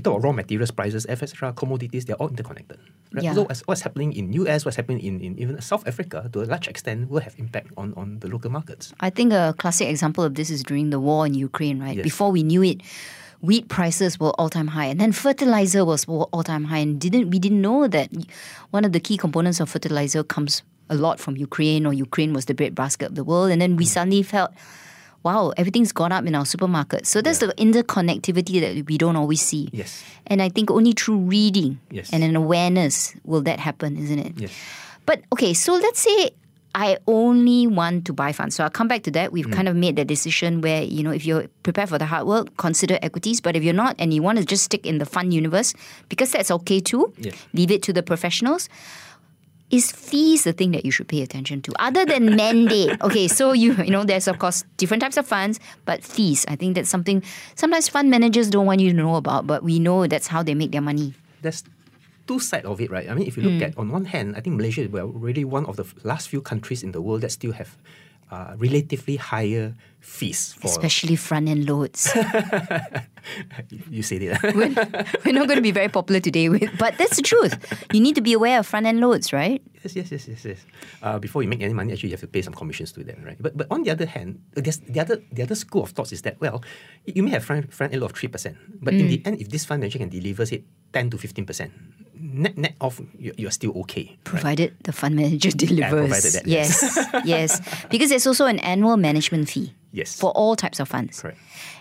you 0.00 0.02
talk 0.02 0.18
about 0.18 0.24
raw 0.24 0.32
materials 0.32 0.70
prices, 0.70 1.06
etc., 1.06 1.52
commodities, 1.52 2.04
they're 2.04 2.16
all 2.16 2.28
interconnected. 2.28 2.78
Right? 3.12 3.24
Yeah. 3.24 3.34
So 3.34 3.42
what's, 3.42 3.60
what's 3.66 3.80
happening 3.82 4.12
in 4.12 4.32
US, 4.32 4.64
what's 4.64 4.76
happening 4.76 5.00
in, 5.00 5.20
in 5.20 5.38
even 5.38 5.60
South 5.60 5.86
Africa, 5.86 6.28
to 6.32 6.42
a 6.42 6.44
large 6.44 6.68
extent, 6.68 7.10
will 7.10 7.20
have 7.20 7.34
impact 7.38 7.68
on, 7.76 7.94
on 7.96 8.18
the 8.20 8.28
local 8.28 8.50
markets. 8.50 8.92
I 9.00 9.10
think 9.10 9.32
a 9.32 9.54
classic 9.58 9.88
example 9.88 10.24
of 10.24 10.34
this 10.34 10.50
is 10.50 10.62
during 10.62 10.90
the 10.90 11.00
war 11.00 11.26
in 11.26 11.34
Ukraine, 11.34 11.80
right? 11.80 11.96
Yes. 11.96 12.04
Before 12.04 12.30
we 12.30 12.42
knew 12.42 12.62
it, 12.62 12.82
wheat 13.40 13.68
prices 13.68 14.18
were 14.20 14.30
all 14.40 14.48
time 14.48 14.68
high, 14.68 14.86
and 14.86 15.00
then 15.00 15.12
fertilizer 15.12 15.84
was 15.84 16.04
all 16.06 16.42
time 16.42 16.64
high, 16.64 16.78
and 16.78 17.00
didn't 17.00 17.30
we 17.30 17.38
didn't 17.38 17.60
know 17.60 17.88
that 17.88 18.10
one 18.70 18.84
of 18.84 18.92
the 18.92 19.00
key 19.00 19.16
components 19.16 19.60
of 19.60 19.68
fertilizer 19.68 20.22
comes 20.22 20.62
a 20.88 20.94
lot 20.94 21.20
from 21.20 21.36
Ukraine, 21.36 21.86
or 21.86 21.92
Ukraine 21.92 22.32
was 22.32 22.46
the 22.46 22.54
breadbasket 22.54 23.10
of 23.10 23.14
the 23.14 23.24
world, 23.24 23.50
and 23.50 23.60
then 23.60 23.76
we 23.76 23.84
hmm. 23.84 23.88
suddenly 23.88 24.22
felt. 24.22 24.52
Wow, 25.22 25.52
everything's 25.56 25.92
gone 25.92 26.12
up 26.12 26.24
in 26.26 26.34
our 26.34 26.46
supermarket. 26.46 27.06
So 27.06 27.20
that's 27.20 27.38
the 27.38 27.48
interconnectivity 27.58 28.60
that 28.60 28.86
we 28.86 28.96
don't 28.96 29.16
always 29.16 29.42
see. 29.42 29.68
Yes. 29.72 30.02
And 30.26 30.40
I 30.40 30.48
think 30.48 30.70
only 30.70 30.92
through 30.92 31.18
reading 31.18 31.78
Yes. 31.90 32.10
and 32.12 32.24
an 32.24 32.36
awareness 32.36 33.14
will 33.24 33.42
that 33.42 33.60
happen, 33.60 33.96
isn't 33.98 34.18
it? 34.18 34.32
Yes. 34.36 34.52
But 35.04 35.22
okay, 35.32 35.52
so 35.52 35.74
let's 35.74 36.00
say 36.00 36.30
I 36.74 36.98
only 37.06 37.66
want 37.66 38.04
to 38.06 38.12
buy 38.12 38.32
funds. 38.32 38.54
So 38.54 38.62
I'll 38.62 38.70
come 38.70 38.86
back 38.86 39.02
to 39.02 39.10
that. 39.10 39.32
We've 39.32 39.46
mm. 39.46 39.52
kind 39.52 39.68
of 39.68 39.74
made 39.74 39.96
that 39.96 40.06
decision 40.06 40.60
where, 40.60 40.82
you 40.82 41.02
know, 41.02 41.10
if 41.10 41.26
you're 41.26 41.48
prepared 41.64 41.88
for 41.88 41.98
the 41.98 42.06
hard 42.06 42.26
work, 42.26 42.56
consider 42.56 42.98
equities. 43.02 43.40
But 43.40 43.56
if 43.56 43.64
you're 43.64 43.74
not 43.74 43.96
and 43.98 44.14
you 44.14 44.22
want 44.22 44.38
to 44.38 44.44
just 44.44 44.64
stick 44.64 44.86
in 44.86 44.98
the 44.98 45.06
fund 45.06 45.34
universe, 45.34 45.74
because 46.08 46.30
that's 46.30 46.50
okay 46.50 46.80
too, 46.80 47.12
Yeah. 47.18 47.32
leave 47.52 47.70
it 47.72 47.82
to 47.84 47.92
the 47.92 48.02
professionals. 48.02 48.68
Is 49.70 49.92
fees 49.92 50.44
the 50.44 50.52
thing 50.52 50.72
that 50.72 50.84
you 50.84 50.90
should 50.90 51.06
pay 51.06 51.22
attention 51.22 51.62
to? 51.62 51.72
Other 51.78 52.04
than 52.04 52.36
mandate. 52.42 53.00
Okay, 53.00 53.28
so 53.28 53.52
you 53.52 53.74
you 53.82 53.90
know, 53.90 54.04
there's 54.04 54.26
of 54.26 54.38
course 54.38 54.64
different 54.76 55.00
types 55.02 55.16
of 55.16 55.26
funds, 55.26 55.60
but 55.84 56.02
fees. 56.02 56.44
I 56.48 56.56
think 56.56 56.74
that's 56.74 56.90
something 56.90 57.22
sometimes 57.54 57.88
fund 57.88 58.10
managers 58.10 58.50
don't 58.50 58.66
want 58.66 58.80
you 58.80 58.90
to 58.90 58.96
know 58.96 59.14
about, 59.14 59.46
but 59.46 59.62
we 59.62 59.78
know 59.78 60.06
that's 60.06 60.26
how 60.26 60.42
they 60.42 60.54
make 60.54 60.72
their 60.72 60.82
money. 60.82 61.14
there's 61.42 61.64
two 62.26 62.38
sides 62.38 62.66
of 62.66 62.80
it, 62.80 62.90
right? 62.90 63.10
I 63.10 63.14
mean, 63.14 63.26
if 63.26 63.36
you 63.36 63.42
look 63.42 63.58
hmm. 63.58 63.62
at 63.62 63.78
on 63.78 63.90
one 63.90 64.04
hand, 64.04 64.36
I 64.36 64.40
think 64.40 64.56
Malaysia 64.56 64.82
is 64.82 64.88
well, 64.88 65.08
really 65.08 65.44
one 65.44 65.66
of 65.66 65.74
the 65.76 65.86
last 66.04 66.28
few 66.28 66.40
countries 66.40 66.82
in 66.82 66.92
the 66.92 67.00
world 67.02 67.22
that 67.22 67.32
still 67.32 67.52
have 67.52 67.76
uh, 68.30 68.54
relatively 68.56 69.16
higher 69.16 69.74
fees 70.00 70.54
for. 70.54 70.68
Especially 70.68 71.16
front 71.16 71.48
end 71.48 71.68
loads. 71.68 72.14
you 73.90 74.02
said 74.02 74.22
it. 74.22 74.42
we're, 74.54 74.74
we're 75.24 75.34
not 75.34 75.46
going 75.46 75.56
to 75.56 75.62
be 75.62 75.72
very 75.72 75.88
popular 75.88 76.20
today, 76.20 76.48
with, 76.48 76.70
but 76.78 76.96
that's 76.98 77.16
the 77.16 77.22
truth. 77.22 77.58
You 77.92 78.00
need 78.00 78.14
to 78.14 78.20
be 78.20 78.32
aware 78.32 78.60
of 78.60 78.66
front 78.66 78.86
end 78.86 79.00
loads, 79.00 79.32
right? 79.32 79.62
yes, 79.84 79.96
yes, 79.96 80.12
yes, 80.12 80.28
yes, 80.28 80.44
yes. 80.44 80.60
Uh, 81.02 81.18
before 81.18 81.42
you 81.42 81.48
make 81.48 81.62
any 81.62 81.72
money, 81.72 81.92
actually, 81.92 82.10
you 82.10 82.14
have 82.14 82.20
to 82.20 82.26
pay 82.26 82.42
some 82.42 82.52
commissions 82.54 82.92
to 82.92 83.04
them, 83.04 83.22
right? 83.24 83.40
But 83.40 83.56
but 83.56 83.66
on 83.70 83.82
the 83.82 83.90
other 83.90 84.06
hand, 84.06 84.40
there's 84.52 84.78
the 84.78 85.00
other 85.00 85.22
the 85.32 85.42
other 85.42 85.54
school 85.54 85.82
of 85.84 85.90
thoughts 85.90 86.12
is 86.12 86.22
that 86.22 86.40
well, 86.40 86.62
you 87.06 87.22
may 87.22 87.30
have 87.30 87.44
front 87.44 87.72
front 87.72 87.92
end 87.92 88.00
load 88.02 88.12
of 88.12 88.16
three 88.16 88.28
percent, 88.28 88.56
but 88.80 88.94
in 88.94 89.08
the 89.08 89.22
end, 89.24 89.40
if 89.40 89.48
this 89.48 89.64
fund 89.64 89.80
manager 89.80 89.98
can 89.98 90.08
deliver 90.08 90.44
say 90.44 90.64
ten 90.92 91.10
to 91.10 91.18
fifteen 91.18 91.46
percent, 91.46 91.72
net 92.20 92.56
net 92.58 92.74
off, 92.80 93.00
you're, 93.18 93.34
you're 93.36 93.50
still 93.50 93.72
okay. 93.80 94.06
right? 94.10 94.24
Provided 94.24 94.76
the 94.84 94.92
fund 94.92 95.16
manager 95.16 95.50
delivers. 95.56 95.90
provided 95.90 96.32
that, 96.32 96.46
yes, 96.46 96.98
yes. 97.24 97.60
Because 97.90 98.10
there's 98.10 98.26
also 98.26 98.46
an 98.46 98.58
annual 98.60 98.96
management 98.96 99.48
fee. 99.48 99.72
Yes. 99.92 100.20
For 100.20 100.30
all 100.32 100.54
types 100.54 100.78
of 100.78 100.88
funds. 100.88 101.20
Correct. 101.20 101.38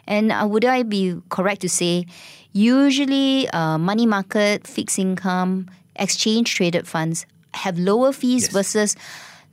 And 0.07 0.31
uh, 0.31 0.47
would 0.49 0.65
I 0.65 0.81
be 0.81 1.21
correct 1.29 1.61
to 1.61 1.69
say, 1.69 2.05
usually 2.53 3.47
uh, 3.49 3.77
money 3.77 4.05
market, 4.05 4.65
fixed 4.65 4.97
income, 4.97 5.69
exchange 5.95 6.55
traded 6.55 6.87
funds 6.87 7.25
have 7.53 7.77
lower 7.77 8.11
fees 8.11 8.43
Yes. 8.43 8.51
versus, 8.53 8.95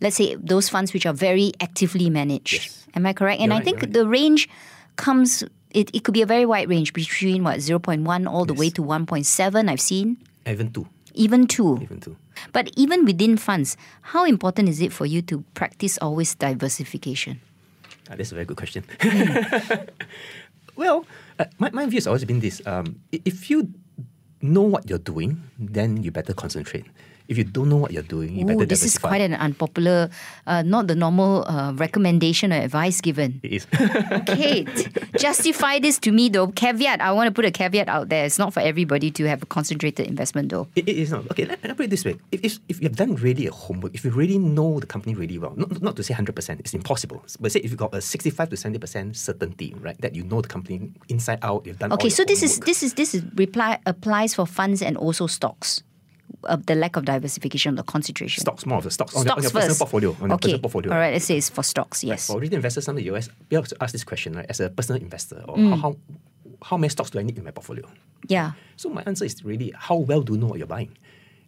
let's 0.01 0.17
say, 0.17 0.37
those 0.37 0.69
funds 0.69 0.93
which 0.95 1.05
are 1.05 1.13
very 1.13 1.53
actively 1.61 2.09
managed. 2.09 2.55
Yes. 2.55 2.87
Am 2.95 3.05
I 3.05 3.13
correct? 3.13 3.41
And 3.43 3.53
I 3.53 3.61
think 3.61 3.83
right. 3.83 3.93
the 3.93 4.07
range 4.09 4.49
comes. 4.97 5.43
It, 5.71 5.91
it 5.95 6.05
could 6.05 6.15
be 6.15 6.23
a 6.23 6.27
very 6.27 6.47
wide 6.47 6.71
range 6.71 6.95
between 6.95 7.45
what 7.45 7.59
0.1 7.59 8.27
all 8.31 8.47
the 8.47 8.55
way 8.55 8.71
to 8.71 8.83
1.7 8.83 9.69
I've 9.69 9.81
seen 9.81 10.17
Even 10.47 10.71
two, 10.71 10.87
even 11.15 11.47
2 11.47 11.81
even 11.83 11.99
two. 12.01 12.17
but 12.53 12.71
even 12.77 13.05
within 13.05 13.37
funds, 13.37 13.77
how 14.15 14.25
important 14.25 14.69
is 14.69 14.81
it 14.81 14.93
for 14.93 15.07
you 15.07 15.23
to 15.23 15.43
practice 15.55 15.99
always 15.99 16.35
diversification? 16.35 17.41
Ah, 18.09 18.15
that's 18.15 18.31
a 18.31 18.35
very 18.35 18.47
good 18.47 18.57
question. 18.57 18.85
well, 20.77 21.05
uh, 21.39 21.47
my, 21.59 21.71
my 21.73 21.87
view 21.87 21.99
has 21.99 22.07
always 22.07 22.25
been 22.25 22.39
this 22.39 22.63
um, 22.67 23.01
if 23.11 23.51
you 23.51 23.69
know 24.43 24.63
what 24.63 24.89
you're 24.89 25.03
doing, 25.03 25.43
then 25.59 26.03
you 26.03 26.11
better 26.11 26.33
concentrate. 26.33 26.87
If 27.29 27.39
you 27.39 27.45
don't 27.45 27.69
know 27.69 27.77
what 27.77 27.93
you're 27.93 28.03
doing, 28.03 28.37
you 28.37 28.45
Ooh, 28.45 28.49
better 28.49 28.67
this 28.67 28.85
is 28.85 28.99
quite 28.99 29.21
an 29.21 29.35
unpopular, 29.35 30.11
uh, 30.47 30.63
not 30.63 30.87
the 30.87 30.95
normal 30.95 31.45
uh, 31.47 31.73
recommendation 31.75 32.53
or 32.53 32.57
advice 32.57 33.01
given. 33.01 33.41
It 33.43 33.53
is. 33.53 33.67
Kate, 34.27 34.89
justify 35.19 35.79
this 35.79 35.99
to 36.01 36.13
me 36.13 36.29
though. 36.29 36.49
Caveat, 36.49 37.01
I 37.01 37.13
want 37.13 37.29
to 37.29 37.33
put 37.33 37.45
a 37.45 37.51
caveat 37.51 37.89
out 37.89 38.09
there. 38.09 38.25
It's 38.25 38.39
not 38.39 38.55
for 38.55 38.61
everybody 38.61 39.11
to 39.11 39.25
have 39.25 39.43
a 39.43 39.47
concentrated 39.47 40.07
investment 40.07 40.51
though. 40.51 40.69
It, 40.77 40.89
it 40.89 40.97
is 40.97 41.11
not. 41.11 41.31
Okay, 41.31 41.45
let, 41.45 41.63
let 41.63 41.71
me 41.71 41.75
put 41.75 41.87
it 41.87 41.91
this 41.91 42.05
way. 42.05 42.17
If, 42.31 42.45
if, 42.45 42.59
if 42.69 42.81
you 42.81 42.89
have 42.89 42.97
done 42.97 43.17
really 43.17 43.47
a 43.47 43.53
homework, 43.53 43.95
if 43.95 44.05
you 44.05 44.11
really 44.11 44.39
know 44.39 44.81
the 44.81 44.87
company 44.87 45.15
really 45.15 45.39
well, 45.39 45.55
not, 45.57 45.83
not 45.83 45.97
to 45.97 46.03
say 46.03 46.15
100%, 46.15 46.61
it's 46.61 46.75
impossible. 46.75 47.25
But 47.41 47.53
say 47.53 47.61
if 47.61 47.71
you've 47.71 47.79
got 47.79 47.95
a 47.95 48.01
65 48.01 48.51
to 48.51 48.57
70% 48.57 49.17
certainty, 49.17 49.75
right, 49.81 50.01
that 50.01 50.15
you 50.15 50.25
know 50.25 50.41
the 50.41 50.49
company 50.49 50.93
inside 51.09 51.41
out, 51.43 51.67
you've 51.67 51.79
done 51.79 51.91
all 51.91 51.97
Okay, 51.97 52.11
so 52.11 52.25
this 52.25 52.43
is 52.43 52.61
this 52.61 52.83
is 52.83 52.95
this 52.95 53.15
is 53.15 53.25
reply 53.35 53.79
applies 53.87 54.35
for 54.35 54.47
funds 54.47 54.83
and 54.83 54.97
also 54.97 55.27
stocks. 55.27 55.83
Of 56.47 56.67
the 56.67 56.75
lack 56.75 56.97
of 56.97 57.05
diversification, 57.05 57.75
the 57.77 57.83
concentration. 57.83 58.41
Stocks, 58.41 58.65
more 58.67 58.79
of 58.79 58.85
the 58.85 58.91
stocks, 58.91 59.15
on, 59.15 59.25
your, 59.27 59.35
on 59.35 59.43
Stocks 59.43 59.43
your 59.43 59.51
personal 59.53 59.69
first. 59.69 59.79
portfolio. 59.81 60.11
On 60.21 60.29
your 60.29 60.35
okay. 60.35 60.43
personal 60.49 60.61
portfolio. 60.61 60.93
All 60.93 60.99
right. 60.99 61.13
Let's 61.13 61.25
say 61.25 61.37
it's 61.37 61.51
for 61.51 61.63
stocks. 61.63 62.03
Yes. 62.05 62.27
For 62.29 62.39
retail 62.41 62.57
investors, 62.57 62.85
some 62.85 62.97
of 62.97 63.03
the 63.05 63.11
US, 63.15 63.29
be 63.49 63.57
able 63.57 63.67
to 63.67 63.77
ask 63.83 63.93
this 63.93 64.05
question, 64.05 64.33
right, 64.35 64.47
as 64.49 64.61
a 64.61 64.71
personal 64.71 65.01
investor, 65.03 65.43
or 65.49 65.57
Mm. 65.57 65.71
how, 65.71 65.77
how, 65.77 65.97
how 66.63 66.77
many 66.77 66.89
stocks 66.89 67.11
do 67.11 67.19
I 67.19 67.23
need 67.23 67.37
in 67.39 67.45
my 67.45 67.51
portfolio? 67.51 67.87
Yeah. 68.29 68.53
So 68.77 68.89
my 68.89 69.03
answer 69.07 69.25
is 69.25 69.45
really 69.45 69.73
how 69.77 69.97
well 69.97 70.23
do 70.23 70.35
you 70.35 70.39
know 70.41 70.47
what 70.47 70.59
you're 70.59 70.67
buying? 70.67 70.97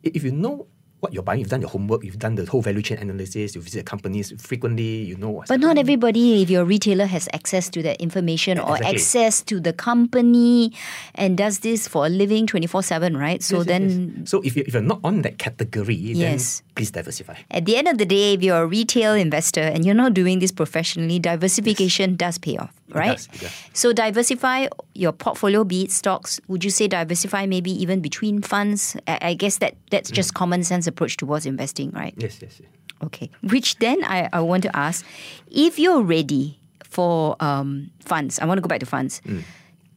If 0.03 0.23
you 0.25 0.31
know 0.33 0.67
what 1.01 1.13
you're 1.13 1.23
buying, 1.23 1.39
you've 1.41 1.49
done 1.49 1.61
your 1.61 1.71
homework, 1.71 2.03
you've 2.05 2.19
done 2.19 2.35
the 2.35 2.45
whole 2.47 2.61
value 2.63 2.83
chain 2.83 2.99
analysis, 2.99 3.55
you 3.55 3.61
visit 3.61 3.87
companies 3.87 4.33
frequently, 4.41 5.03
you 5.05 5.17
know 5.17 5.31
what's 5.31 5.49
But 5.49 5.61
not 5.61 5.69
happening. 5.77 5.81
everybody, 5.81 6.43
if 6.43 6.51
your 6.51 6.65
retailer 6.65 7.07
has 7.07 7.29
access 7.33 7.69
to 7.71 7.83
that 7.83 8.01
information 8.01 8.59
or 8.59 8.77
access 8.83 9.43
to 9.43 9.61
the 9.61 9.73
company 9.73 10.73
and 11.15 11.37
does 11.39 11.61
this 11.61 11.87
for 11.87 12.07
a 12.07 12.09
living 12.09 12.47
24 12.47 12.83
7, 12.83 13.17
right? 13.17 13.43
So 13.43 13.59
Yes, 13.59 13.67
yes, 13.67 13.67
then 13.69 14.15
yes. 14.19 14.31
so 14.31 14.41
if, 14.43 14.57
you, 14.57 14.65
if 14.67 14.73
you're 14.75 14.83
not 14.83 15.01
on 15.05 15.23
that 15.23 15.39
category, 15.39 15.95
Yes. 15.95 16.19
then 16.61 16.65
please 16.75 16.91
diversify. 16.91 17.35
at 17.51 17.65
the 17.65 17.77
end 17.77 17.87
of 17.89 17.99
the 17.99 18.07
day, 18.07 18.35
if 18.35 18.43
you're 18.43 18.63
a 18.63 18.67
retail 18.67 19.15
investor 19.15 19.61
and 19.63 19.85
you're 19.85 19.95
not 19.95 20.15
doing 20.15 20.39
this 20.41 20.51
professionally, 20.53 21.19
diversification 21.19 22.17
does 22.17 22.39
pay 22.39 22.57
off, 22.57 22.73
right? 22.91 23.17
does, 23.17 23.29
it 23.35 23.41
does. 23.41 23.53
So 23.73 23.93
diversify 23.93 24.69
your 24.95 25.13
portfolio, 25.13 25.63
be 25.65 25.83
it 25.85 25.93
stocks. 25.93 26.41
Would 26.49 26.65
you 26.65 26.71
say 26.71 26.89
diversify 26.89 27.47
maybe 27.47 27.71
even 27.71 28.01
between 28.01 28.43
funds? 28.43 28.97
I, 29.07 29.19
I 29.31 29.35
guess 29.35 29.59
that 29.59 29.75
that's 29.91 30.11
Mm. 30.11 30.15
just 30.15 30.35
common 30.35 30.65
sense 30.65 30.87
approach 30.89 31.17
towards 31.17 31.47
investing, 31.47 31.91
right? 31.93 32.15
Yes, 32.17 32.41
yes, 32.43 32.61
yes. 32.61 32.71
Okay. 33.05 33.31
Which 33.43 33.79
then 33.79 34.03
I, 34.05 34.29
I 34.33 34.41
want 34.41 34.63
to 34.65 34.77
ask 34.77 35.05
if 35.51 35.79
you're 35.79 36.03
ready 36.03 36.59
for 36.85 37.37
um, 37.41 37.91
funds, 38.01 38.39
I 38.39 38.47
want 38.47 38.59
to 38.59 38.63
go 38.63 38.69
back 38.69 38.81
to 38.81 38.87
funds. 38.87 39.21
Mm. 39.25 39.43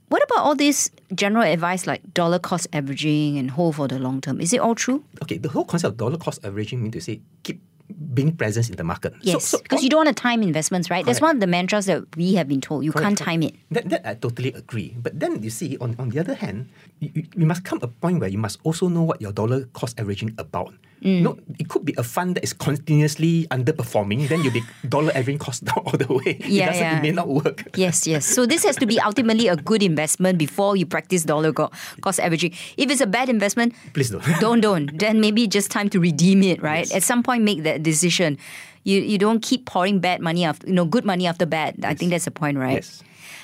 What 0.10 0.22
about 0.24 0.40
all 0.40 0.56
this 0.56 0.92
general 1.16 1.46
advice 1.46 1.88
like 1.88 2.14
dollar 2.14 2.38
cost 2.38 2.68
averaging 2.74 3.38
and 3.38 3.50
hold 3.50 3.78
for 3.78 3.88
the 3.88 3.98
long 3.98 4.20
term? 4.20 4.42
Is 4.42 4.52
it 4.52 4.60
all 4.60 4.76
true? 4.76 5.06
Okay, 5.24 5.38
the 5.38 5.48
whole 5.48 5.64
concept 5.64 5.94
of 5.94 5.98
dollar 5.98 6.18
cost 6.18 6.44
averaging 6.44 6.84
means 6.84 6.94
to 6.96 7.02
say 7.02 7.22
keep 7.44 7.62
being 7.92 8.36
present 8.36 8.70
in 8.70 8.76
the 8.76 8.84
market. 8.84 9.14
Yes. 9.22 9.46
So, 9.46 9.58
so 9.58 9.64
Because 9.64 9.84
you 9.84 9.90
don't 9.90 10.06
want 10.06 10.16
to 10.16 10.22
time 10.22 10.42
investments, 10.44 10.90
right? 10.90 11.06
That's 11.06 11.22
one 11.22 11.36
of 11.36 11.40
the 11.40 11.48
mantras 11.48 11.86
that 11.86 12.04
we 12.16 12.34
have 12.36 12.48
been 12.48 12.62
told. 12.62 12.84
You 12.84 12.92
Correct, 12.92 13.06
can't 13.06 13.18
time 13.18 13.44
it. 13.44 13.56
That, 13.72 13.90
that 13.90 14.08
I 14.08 14.16
totally 14.16 14.54
agree. 14.54 14.96
But 14.98 15.20
then 15.20 15.42
you 15.44 15.50
see, 15.50 15.78
on, 15.78 15.96
on 16.00 16.10
the 16.10 16.20
other 16.20 16.34
hand, 16.36 16.70
you, 17.00 17.12
you, 17.14 17.24
you 17.36 17.46
must 17.46 17.64
come 17.64 17.80
a 17.82 17.88
point 17.88 18.20
where 18.20 18.30
you 18.30 18.38
must 18.38 18.60
also 18.64 18.88
know 18.88 19.04
what 19.04 19.22
your 19.22 19.32
dollar 19.32 19.66
cost 19.74 20.00
averaging 20.00 20.34
about. 20.38 20.74
Mm. 21.02 21.22
No, 21.24 21.40
it 21.58 21.68
could 21.68 21.84
be 21.84 21.96
a 21.98 22.04
fund 22.04 22.36
that 22.36 22.44
is 22.44 22.54
continuously 22.54 23.48
underperforming, 23.50 24.28
then 24.28 24.44
you'll 24.44 24.54
be 24.54 24.62
dollar 24.88 25.12
averaging 25.16 25.40
cost 25.40 25.66
down 25.66 25.80
all 25.80 25.98
the 25.98 26.14
way. 26.14 26.38
Yeah, 26.46 26.66
it 26.66 26.68
doesn't, 26.68 26.84
yeah. 26.84 26.98
It 27.00 27.02
may 27.02 27.12
not 27.12 27.28
work. 27.28 27.76
Yes, 27.76 28.06
yes. 28.06 28.26
So 28.26 28.46
this 28.46 28.64
has 28.66 28.76
to 28.78 28.86
be 28.86 29.00
ultimately 29.00 29.48
a 29.48 29.56
good 29.56 29.82
investment 29.82 30.38
before 30.38 30.78
you 30.78 30.86
practice 30.86 31.24
dollar 31.24 31.54
co- 31.54 31.72
cost 32.02 32.20
averaging. 32.20 32.54
If 32.78 32.92
it's 32.92 33.02
a 33.02 33.08
bad 33.08 33.30
investment, 33.30 33.74
Please 33.94 34.12
don't. 34.12 34.24
don't 34.40 34.62
don't. 34.62 34.96
Then 35.00 35.20
maybe 35.20 35.48
just 35.48 35.72
time 35.72 35.90
to 35.90 36.00
redeem 36.00 36.44
it, 36.44 36.62
right? 36.62 36.86
Yes. 36.86 36.94
At 36.94 37.04
some 37.04 37.24
point, 37.24 37.44
make 37.44 37.64
that 37.64 37.81
decision. 37.82 38.38
You 38.84 39.02
you 39.02 39.18
don't 39.18 39.42
keep 39.42 39.66
pouring 39.66 40.00
bad 40.00 40.22
money 40.22 40.46
after 40.46 40.68
you 40.68 40.74
know 40.74 40.86
good 40.86 41.06
money 41.06 41.28
after 41.28 41.46
bad. 41.46 41.84
I 41.84 41.94
think 41.94 42.12
that's 42.12 42.26
the 42.26 42.32
point, 42.32 42.58
right? 42.58 42.82
Yes. 42.82 43.04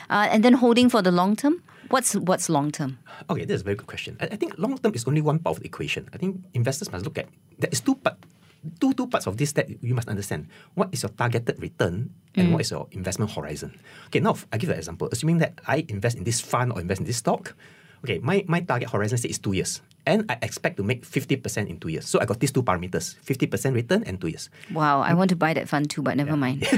Uh, 0.09 0.27
and 0.31 0.43
then 0.43 0.53
holding 0.53 0.89
for 0.89 1.01
the 1.01 1.11
long 1.11 1.35
term. 1.35 1.61
What's 1.89 2.15
what's 2.15 2.49
long 2.49 2.71
term? 2.71 2.97
Okay, 3.29 3.45
that's 3.45 3.61
a 3.61 3.63
very 3.65 3.75
good 3.75 3.87
question. 3.87 4.17
I, 4.19 4.25
I 4.31 4.37
think 4.37 4.57
long 4.57 4.77
term 4.77 4.93
is 4.93 5.05
only 5.07 5.21
one 5.21 5.39
part 5.39 5.57
of 5.57 5.59
the 5.61 5.67
equation. 5.67 6.09
I 6.13 6.17
think 6.17 6.39
investors 6.53 6.91
must 6.91 7.03
look 7.05 7.17
at 7.17 7.27
there 7.59 7.69
is 7.71 7.81
two 7.81 7.95
part. 7.95 8.17
two 8.81 8.91
two 8.91 9.07
parts 9.07 9.27
of 9.29 9.37
this 9.37 9.53
that 9.55 9.69
you 9.69 9.95
must 9.95 10.09
understand. 10.09 10.49
What 10.75 10.89
is 10.91 10.99
your 11.03 11.13
targeted 11.15 11.55
return 11.61 12.11
and 12.35 12.51
what 12.51 12.61
is 12.65 12.71
your 12.73 12.89
investment 12.91 13.31
horizon? 13.31 13.71
Okay, 14.11 14.19
now 14.19 14.35
I 14.51 14.57
give 14.57 14.67
you 14.67 14.73
an 14.75 14.81
example. 14.83 15.07
Assuming 15.07 15.37
that 15.39 15.61
I 15.63 15.85
invest 15.87 16.17
in 16.17 16.25
this 16.27 16.41
fund 16.41 16.73
or 16.73 16.81
invest 16.81 16.99
in 16.99 17.07
this 17.07 17.21
stock, 17.23 17.55
okay, 18.03 18.19
my, 18.19 18.43
my 18.47 18.59
target 18.61 18.89
horizon 18.89 19.17
say 19.17 19.29
is 19.29 19.39
two 19.39 19.53
years. 19.53 19.81
And 20.05 20.23
I 20.31 20.37
expect 20.41 20.77
to 20.77 20.83
make 20.83 21.03
50% 21.05 21.67
in 21.67 21.79
two 21.79 21.89
years. 21.89 22.07
So 22.07 22.19
I 22.21 22.25
got 22.25 22.39
these 22.39 22.51
two 22.51 22.63
parameters 22.63 23.15
50% 23.25 23.75
return 23.75 24.03
and 24.07 24.19
two 24.21 24.27
years. 24.27 24.49
Wow, 24.71 25.01
I 25.01 25.13
want 25.13 25.29
to 25.31 25.35
buy 25.35 25.53
that 25.53 25.67
fund 25.67 25.89
too, 25.89 26.01
but 26.01 26.15
never 26.15 26.37
mind. 26.37 26.63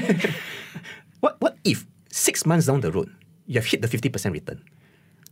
What, 1.19 1.35
what 1.41 1.57
if 1.63 1.85
six 2.09 2.45
months 2.45 2.67
down 2.67 2.79
the 2.81 2.91
road, 2.91 3.11
you 3.45 3.55
have 3.55 3.65
hit 3.65 3.81
the 3.81 3.87
50% 3.87 4.31
return? 4.31 4.63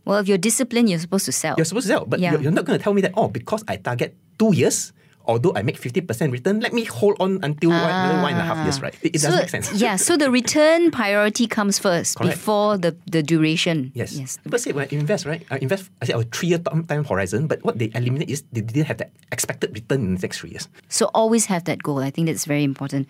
Well, 0.04 0.18
if 0.18 0.28
you're 0.28 0.38
disciplined, 0.38 0.90
you're 0.90 0.98
supposed 0.98 1.24
to 1.26 1.32
sell. 1.32 1.54
You're 1.56 1.64
supposed 1.64 1.86
to 1.86 1.92
sell, 1.94 2.04
but 2.06 2.20
Yeah. 2.20 2.32
you're, 2.32 2.42
you're 2.42 2.52
not 2.52 2.64
going 2.66 2.78
to 2.78 2.82
tell 2.82 2.92
me 2.94 3.00
that, 3.02 3.12
oh, 3.16 3.28
because 3.28 3.64
I 3.68 3.76
target 3.76 4.14
two 4.38 4.54
years, 4.54 4.92
although 5.28 5.52
I 5.54 5.62
make 5.62 5.78
50% 5.78 6.32
return, 6.32 6.60
let 6.60 6.72
me 6.72 6.84
hold 6.84 7.16
on 7.20 7.38
until 7.42 7.70
one, 7.70 7.78
another 7.78 8.22
one 8.22 8.32
and 8.32 8.40
a 8.40 8.44
half 8.44 8.64
years, 8.64 8.80
right? 8.80 8.96
It, 9.02 9.14
it 9.14 9.22
doesn't 9.22 9.38
make 9.38 9.50
sense. 9.50 9.72
yeah, 9.74 9.96
so 9.96 10.16
the 10.16 10.30
return 10.30 10.90
priority 10.90 11.46
comes 11.46 11.78
first 11.78 12.16
Correct. 12.16 12.34
before 12.34 12.78
the, 12.78 12.96
the 13.06 13.22
duration. 13.22 13.92
Yes. 13.94 14.14
Yes. 14.14 14.38
People 14.42 14.58
say 14.58 14.72
when 14.72 14.88
I 14.90 14.94
invest, 14.96 15.26
right? 15.26 15.44
I 15.50 15.58
invest, 15.58 15.90
I 16.00 16.06
say 16.06 16.14
our 16.14 16.24
three 16.24 16.48
year 16.48 16.58
time 16.58 17.04
horizon, 17.04 17.46
but 17.46 17.62
what 17.62 17.78
they 17.78 17.92
eliminate 17.94 18.30
is 18.30 18.42
they 18.52 18.62
didn't 18.62 18.86
have 18.86 18.98
that 18.98 19.12
expected 19.30 19.74
return 19.74 20.00
in 20.00 20.14
the 20.14 20.20
next 20.20 20.40
three 20.40 20.50
years. 20.50 20.66
So 20.88 21.10
always 21.14 21.46
have 21.46 21.64
that 21.64 21.82
goal. 21.82 21.98
I 21.98 22.10
think 22.10 22.26
that's 22.26 22.46
very 22.46 22.64
important. 22.64 23.06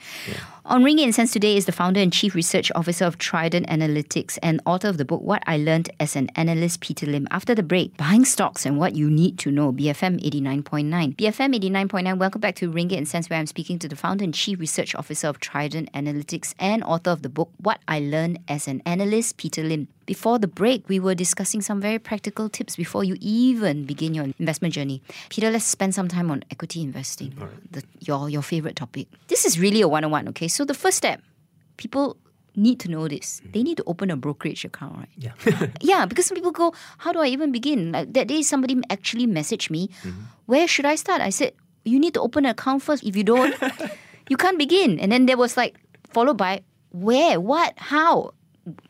On 0.65 0.83
Ringgit 0.83 1.05
and 1.05 1.15
Cents 1.15 1.33
today 1.33 1.57
is 1.57 1.65
the 1.65 1.73
founder 1.73 1.99
and 2.01 2.13
chief 2.13 2.35
research 2.35 2.71
officer 2.75 3.07
of 3.07 3.17
Trident 3.17 3.67
Analytics 3.69 4.39
and 4.43 4.61
author 4.67 4.89
of 4.89 4.99
the 4.99 5.05
book 5.07 5.23
What 5.23 5.43
I 5.47 5.57
Learned 5.57 5.89
as 5.99 6.15
an 6.15 6.29
Analyst, 6.35 6.81
Peter 6.81 7.07
Lim. 7.07 7.27
After 7.31 7.55
the 7.55 7.63
break, 7.63 7.97
buying 7.97 8.27
stocks 8.27 8.67
and 8.67 8.79
what 8.79 8.95
you 8.95 9.09
need 9.09 9.39
to 9.39 9.51
know. 9.51 9.73
BFM 9.73 10.23
89.9. 10.23 11.17
BFM 11.17 11.59
89.9. 11.59 12.08
Welcome 12.17 12.41
back 12.41 12.55
to 12.57 12.71
Ringgit 12.71 12.97
and 12.97 13.07
Cents, 13.07 13.29
where 13.29 13.39
I'm 13.39 13.47
speaking 13.47 13.79
to 13.81 13.89
the 13.89 13.95
founder 13.95 14.25
and 14.25 14.33
chief 14.33 14.59
research 14.59 14.95
officer 14.95 15.29
of 15.29 15.41
Trident 15.41 15.93
Analytics 15.93 16.55
and 16.59 16.83
author 16.83 17.11
of 17.11 17.23
the 17.23 17.29
book 17.29 17.51
What 17.59 17.81
I 17.87 18.01
Learned 18.01 18.39
as 18.49 18.67
an 18.67 18.83
Analyst, 18.87 19.37
Peter 19.37 19.63
Lim. 19.63 19.89
Before 20.07 20.39
the 20.39 20.49
break, 20.49 20.89
we 20.89 20.99
were 20.99 21.15
discussing 21.15 21.61
some 21.61 21.81
very 21.81 21.99
practical 21.99 22.49
tips 22.49 22.77
before 22.77 23.05
you 23.05 23.17
even 23.21 23.85
begin 23.85 24.15
your 24.15 24.27
investment 24.39 24.75
journey. 24.75 25.03
Peter, 25.29 25.51
let's 25.51 25.67
spend 25.67 25.95
some 25.95 26.09
time 26.09 26.31
on 26.31 26.45
equity 26.51 26.81
investing, 26.81 27.35
the, 27.71 27.85
your, 28.01 28.31
your 28.31 28.43
favorite 28.43 28.77
topic. 28.77 29.09
This 29.27 29.45
is 29.45 29.61
really 29.61 29.83
a 29.83 29.89
one 29.89 30.05
on 30.05 30.11
one, 30.11 30.29
okay? 30.29 30.49
So, 30.49 30.65
the 30.65 30.75
first 30.75 30.97
step, 30.97 31.21
people 31.77 32.17
need 32.57 32.81
to 32.81 32.89
know 32.91 33.07
this. 33.07 33.41
Mm-hmm. 33.41 33.53
They 33.53 33.63
need 33.63 33.77
to 33.77 33.85
open 33.87 34.11
a 34.11 34.17
brokerage 34.17 34.65
account, 34.65 34.97
right? 34.97 35.09
Yeah. 35.17 35.69
Yeah, 35.81 36.07
because 36.07 36.27
some 36.27 36.37
people 36.37 36.53
go, 36.53 36.73
How 36.99 37.13
do 37.13 37.21
I 37.21 37.27
even 37.27 37.53
begin? 37.53 37.93
Like 37.93 38.15
that 38.15 38.29
day, 38.29 38.43
somebody 38.43 38.81
actually 38.89 39.27
messaged 39.27 39.71
me, 39.71 39.89
mm-hmm. 40.03 40.23
Where 40.47 40.67
should 40.67 40.87
I 40.87 40.95
start? 40.95 41.21
I 41.21 41.29
said, 41.29 41.53
You 41.89 41.99
need 41.99 42.15
to 42.15 42.21
open 42.21 42.45
an 42.45 42.51
account 42.53 42.83
first. 42.83 43.03
If 43.05 43.17
you 43.17 43.25
don't, 43.25 43.55
you 44.29 44.37
can't 44.37 44.59
begin. 44.59 44.99
And 45.01 45.11
then 45.11 45.27
there 45.27 45.37
was 45.37 45.57
like, 45.57 45.77
followed 46.11 46.37
by, 46.37 46.63
Where? 46.91 47.41
What? 47.41 47.75
How? 47.77 48.35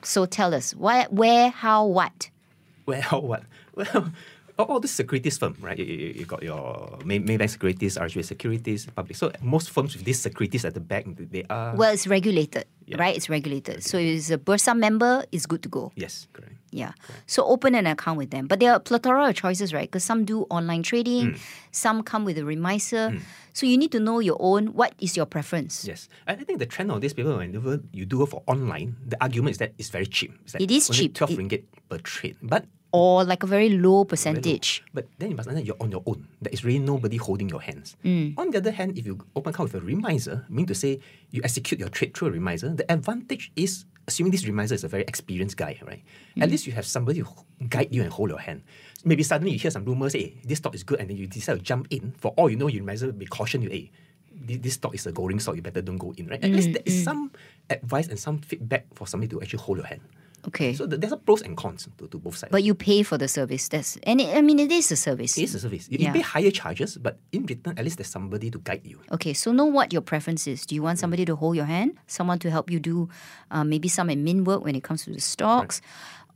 So 0.02 0.26
tell 0.26 0.55
us, 0.55 0.75
why, 0.75 1.07
where, 1.11 1.50
how, 1.50 1.87
what? 1.87 2.31
well, 2.87 3.23
what? 3.23 3.43
Well, 3.75 4.12
all, 4.59 4.67
all 4.67 4.81
the 4.81 4.88
securities 4.88 5.38
firm, 5.38 5.57
right? 5.61 5.79
You, 5.79 5.85
you, 5.85 6.07
you 6.21 6.25
got 6.25 6.43
your 6.43 6.99
May, 7.05 7.21
Maybank 7.21 7.50
Securities, 7.50 7.97
RHB 7.97 8.25
Securities, 8.25 8.87
public. 8.87 9.17
So 9.17 9.31
most 9.41 9.71
firms 9.71 9.95
with 9.97 10.05
these 10.05 10.21
securities 10.21 10.65
at 10.65 10.75
the 10.75 10.81
back, 10.81 11.05
they 11.07 11.45
are. 11.49 11.75
Well, 11.77 11.93
it's 11.93 12.07
regulated, 12.07 12.65
Yeah. 12.87 12.99
right? 12.99 13.17
It's 13.17 13.29
regulated. 13.29 13.85
So 13.85 13.99
it's 13.99 14.31
a 14.31 14.38
Bursa 14.38 14.77
member, 14.77 15.25
it's 15.33 15.47
good 15.47 15.62
to 15.62 15.69
go. 15.69 15.93
yes, 15.97 16.27
correct. 16.33 16.55
Yeah. 16.71 16.93
So 17.27 17.45
open 17.47 17.75
an 17.75 17.87
account 17.87 18.19
with 18.19 18.31
them. 18.31 18.47
But 18.47 18.61
there 18.61 18.73
are 18.73 18.79
plethora 18.81 19.29
of 19.31 19.35
choices, 19.35 19.73
right? 19.73 19.88
Because 19.88 20.05
some 20.05 20.25
do 20.27 20.43
online 20.50 20.83
trading, 20.83 21.33
Mm. 21.33 21.38
some 21.73 22.03
come 22.03 22.25
with 22.27 22.37
a 22.37 22.45
remiser. 22.45 23.17
So 23.55 23.65
you 23.65 23.79
need 23.79 23.91
to 23.93 24.00
know 24.00 24.19
your 24.21 24.37
own. 24.38 24.75
What 24.75 24.93
is 25.00 25.17
your 25.17 25.25
preference? 25.25 25.87
Yes, 25.88 26.09
I 26.29 26.33
I 26.33 26.45
think 26.45 26.59
the 26.59 26.67
trend 26.67 26.93
of 26.93 27.00
these 27.00 27.15
people 27.15 27.37
whenever 27.38 27.81
you 27.93 28.05
do 28.05 28.23
it 28.23 28.29
for 28.29 28.43
online, 28.47 28.97
the 29.07 29.17
argument 29.25 29.53
is 29.53 29.59
that 29.59 29.73
it's 29.79 29.88
very 29.88 30.05
cheap. 30.07 30.31
It's 30.45 30.55
like 30.55 30.62
It 30.62 30.71
is 30.71 30.88
cheap. 30.93 31.15
twelve 31.15 31.33
It- 31.33 31.38
ringgit 31.41 31.62
per 31.88 31.99
trade, 32.05 32.37
but 32.43 32.67
Or 32.90 33.23
like 33.23 33.42
a 33.42 33.47
very 33.47 33.68
low 33.68 33.76
very 33.76 33.83
low. 33.83 34.04
percentage. 34.04 34.83
But 34.95 35.07
then 35.18 35.30
you 35.30 35.37
must 35.37 35.49
understand 35.49 35.66
you're 35.66 35.76
on 35.80 35.90
your 35.90 36.02
own. 36.07 36.26
There 36.40 36.52
is 36.52 36.64
really 36.64 36.78
nobody 36.78 37.16
holding 37.18 37.49
your 37.49 37.61
hands. 37.61 37.97
Mm. 38.04 38.35
On 38.38 38.50
the 38.50 38.59
other 38.59 38.71
hand, 38.71 38.97
if 38.97 39.04
you 39.07 39.18
open 39.37 39.50
account 39.52 39.73
with 39.73 39.83
a 39.83 39.85
remiser, 39.85 40.47
mean 40.49 40.64
to 40.66 40.75
say 40.75 41.00
you 41.30 41.42
execute 41.45 41.78
your 41.78 41.90
trade 41.90 42.14
through 42.16 42.28
a 42.28 42.30
remiser, 42.30 42.71
the 42.75 42.90
advantage 42.90 43.52
is 43.57 43.85
assuming 44.07 44.30
this 44.33 44.47
remiser 44.47 44.75
is 44.75 44.85
a 44.85 44.88
very 44.88 45.02
experienced 45.02 45.59
guy, 45.59 45.78
right? 45.87 46.02
Mm. 46.37 46.42
At 46.45 46.50
least 46.50 46.66
you 46.66 46.73
have 46.73 46.87
somebody 46.87 47.21
who 47.21 47.28
guide 47.68 47.88
you 47.95 48.02
and 48.02 48.11
hold 48.11 48.30
your 48.30 48.38
hand. 48.40 48.62
Maybe 49.04 49.23
suddenly 49.23 49.52
you 49.52 49.59
hear 49.59 49.71
some 49.71 49.85
rumors, 49.85 50.14
hey, 50.14 50.40
this 50.45 50.57
stock 50.59 50.75
is 50.75 50.83
good, 50.83 50.99
and 51.00 51.11
then 51.11 51.18
you 51.18 51.26
decide 51.26 51.57
to 51.59 51.62
jump 51.62 51.88
in. 51.90 52.14
For 52.16 52.33
all 52.38 52.49
you 52.49 52.57
know, 52.57 52.68
your 52.68 52.80
remiser 52.80 53.07
will 53.07 53.12
be 53.12 53.26
caution 53.26 53.61
you, 53.61 53.68
hey, 53.68 53.90
this, 54.33 54.59
this 54.59 54.75
stock 54.75 54.95
is 54.95 55.07
a 55.07 55.12
going 55.12 55.38
stock, 55.40 55.57
you 55.57 55.62
better 55.62 55.83
don't 55.83 55.99
go 55.99 56.14
in, 56.16 56.26
right? 56.28 56.42
At 56.42 56.50
Mm, 56.50 56.57
least 56.57 56.73
there 56.73 56.83
is 56.87 57.04
some 57.04 57.30
advice 57.68 58.09
and 58.09 58.18
some 58.18 58.38
feedback 58.38 58.87
for 58.95 59.07
somebody 59.07 59.28
to 59.28 59.42
actually 59.42 59.59
hold 59.61 59.76
your 59.78 59.87
hand. 59.87 60.00
Okay. 60.47 60.75
So 60.75 60.87
there's 60.87 61.12
a 61.12 61.16
pros 61.16 61.42
and 61.42 61.57
cons 61.57 61.88
to, 61.99 62.07
to 62.09 62.18
both 62.18 62.37
sides. 62.37 62.50
but 62.52 62.62
you 62.62 62.75
pay 62.75 63.02
for 63.02 63.18
the 63.18 63.26
service. 63.28 63.68
That's 63.68 63.97
and 64.04 64.21
it, 64.21 64.37
I 64.37 64.40
mean 64.42 64.59
it 64.59 64.71
is 64.71 64.90
a 64.92 64.97
service. 64.97 65.37
It 65.37 65.42
is 65.45 65.54
a 65.57 65.61
service. 65.61 65.88
You, 65.90 65.99
Yeah. 66.00 66.09
you 66.09 66.12
pay 66.14 66.21
higher 66.21 66.50
charges, 66.50 66.97
but 66.97 67.18
in 67.33 67.45
return, 67.47 67.75
at 67.76 67.85
least 67.85 67.99
there's 67.99 68.09
somebody 68.09 68.50
to 68.50 68.59
guide 68.59 68.83
you. 68.85 69.00
Okay, 69.12 69.33
so 69.35 69.52
know 69.52 69.64
what 69.66 69.92
your 69.92 70.02
preference 70.02 70.47
is. 70.47 70.64
Do 70.64 70.75
you 70.75 70.83
want 70.83 70.99
somebody 70.99 71.25
to 71.25 71.35
hold 71.37 71.57
your 71.57 71.64
hand? 71.66 71.99
Someone 72.07 72.38
to 72.40 72.50
help 72.50 72.71
you 72.71 72.78
do 72.80 73.09
uh, 73.50 73.64
maybe 73.64 73.88
some 73.88 74.09
admin 74.09 74.45
work 74.45 74.62
when 74.64 74.75
it 74.76 74.85
comes 74.85 75.04
to 75.04 75.12
the 75.12 75.21
stocks? 75.21 75.80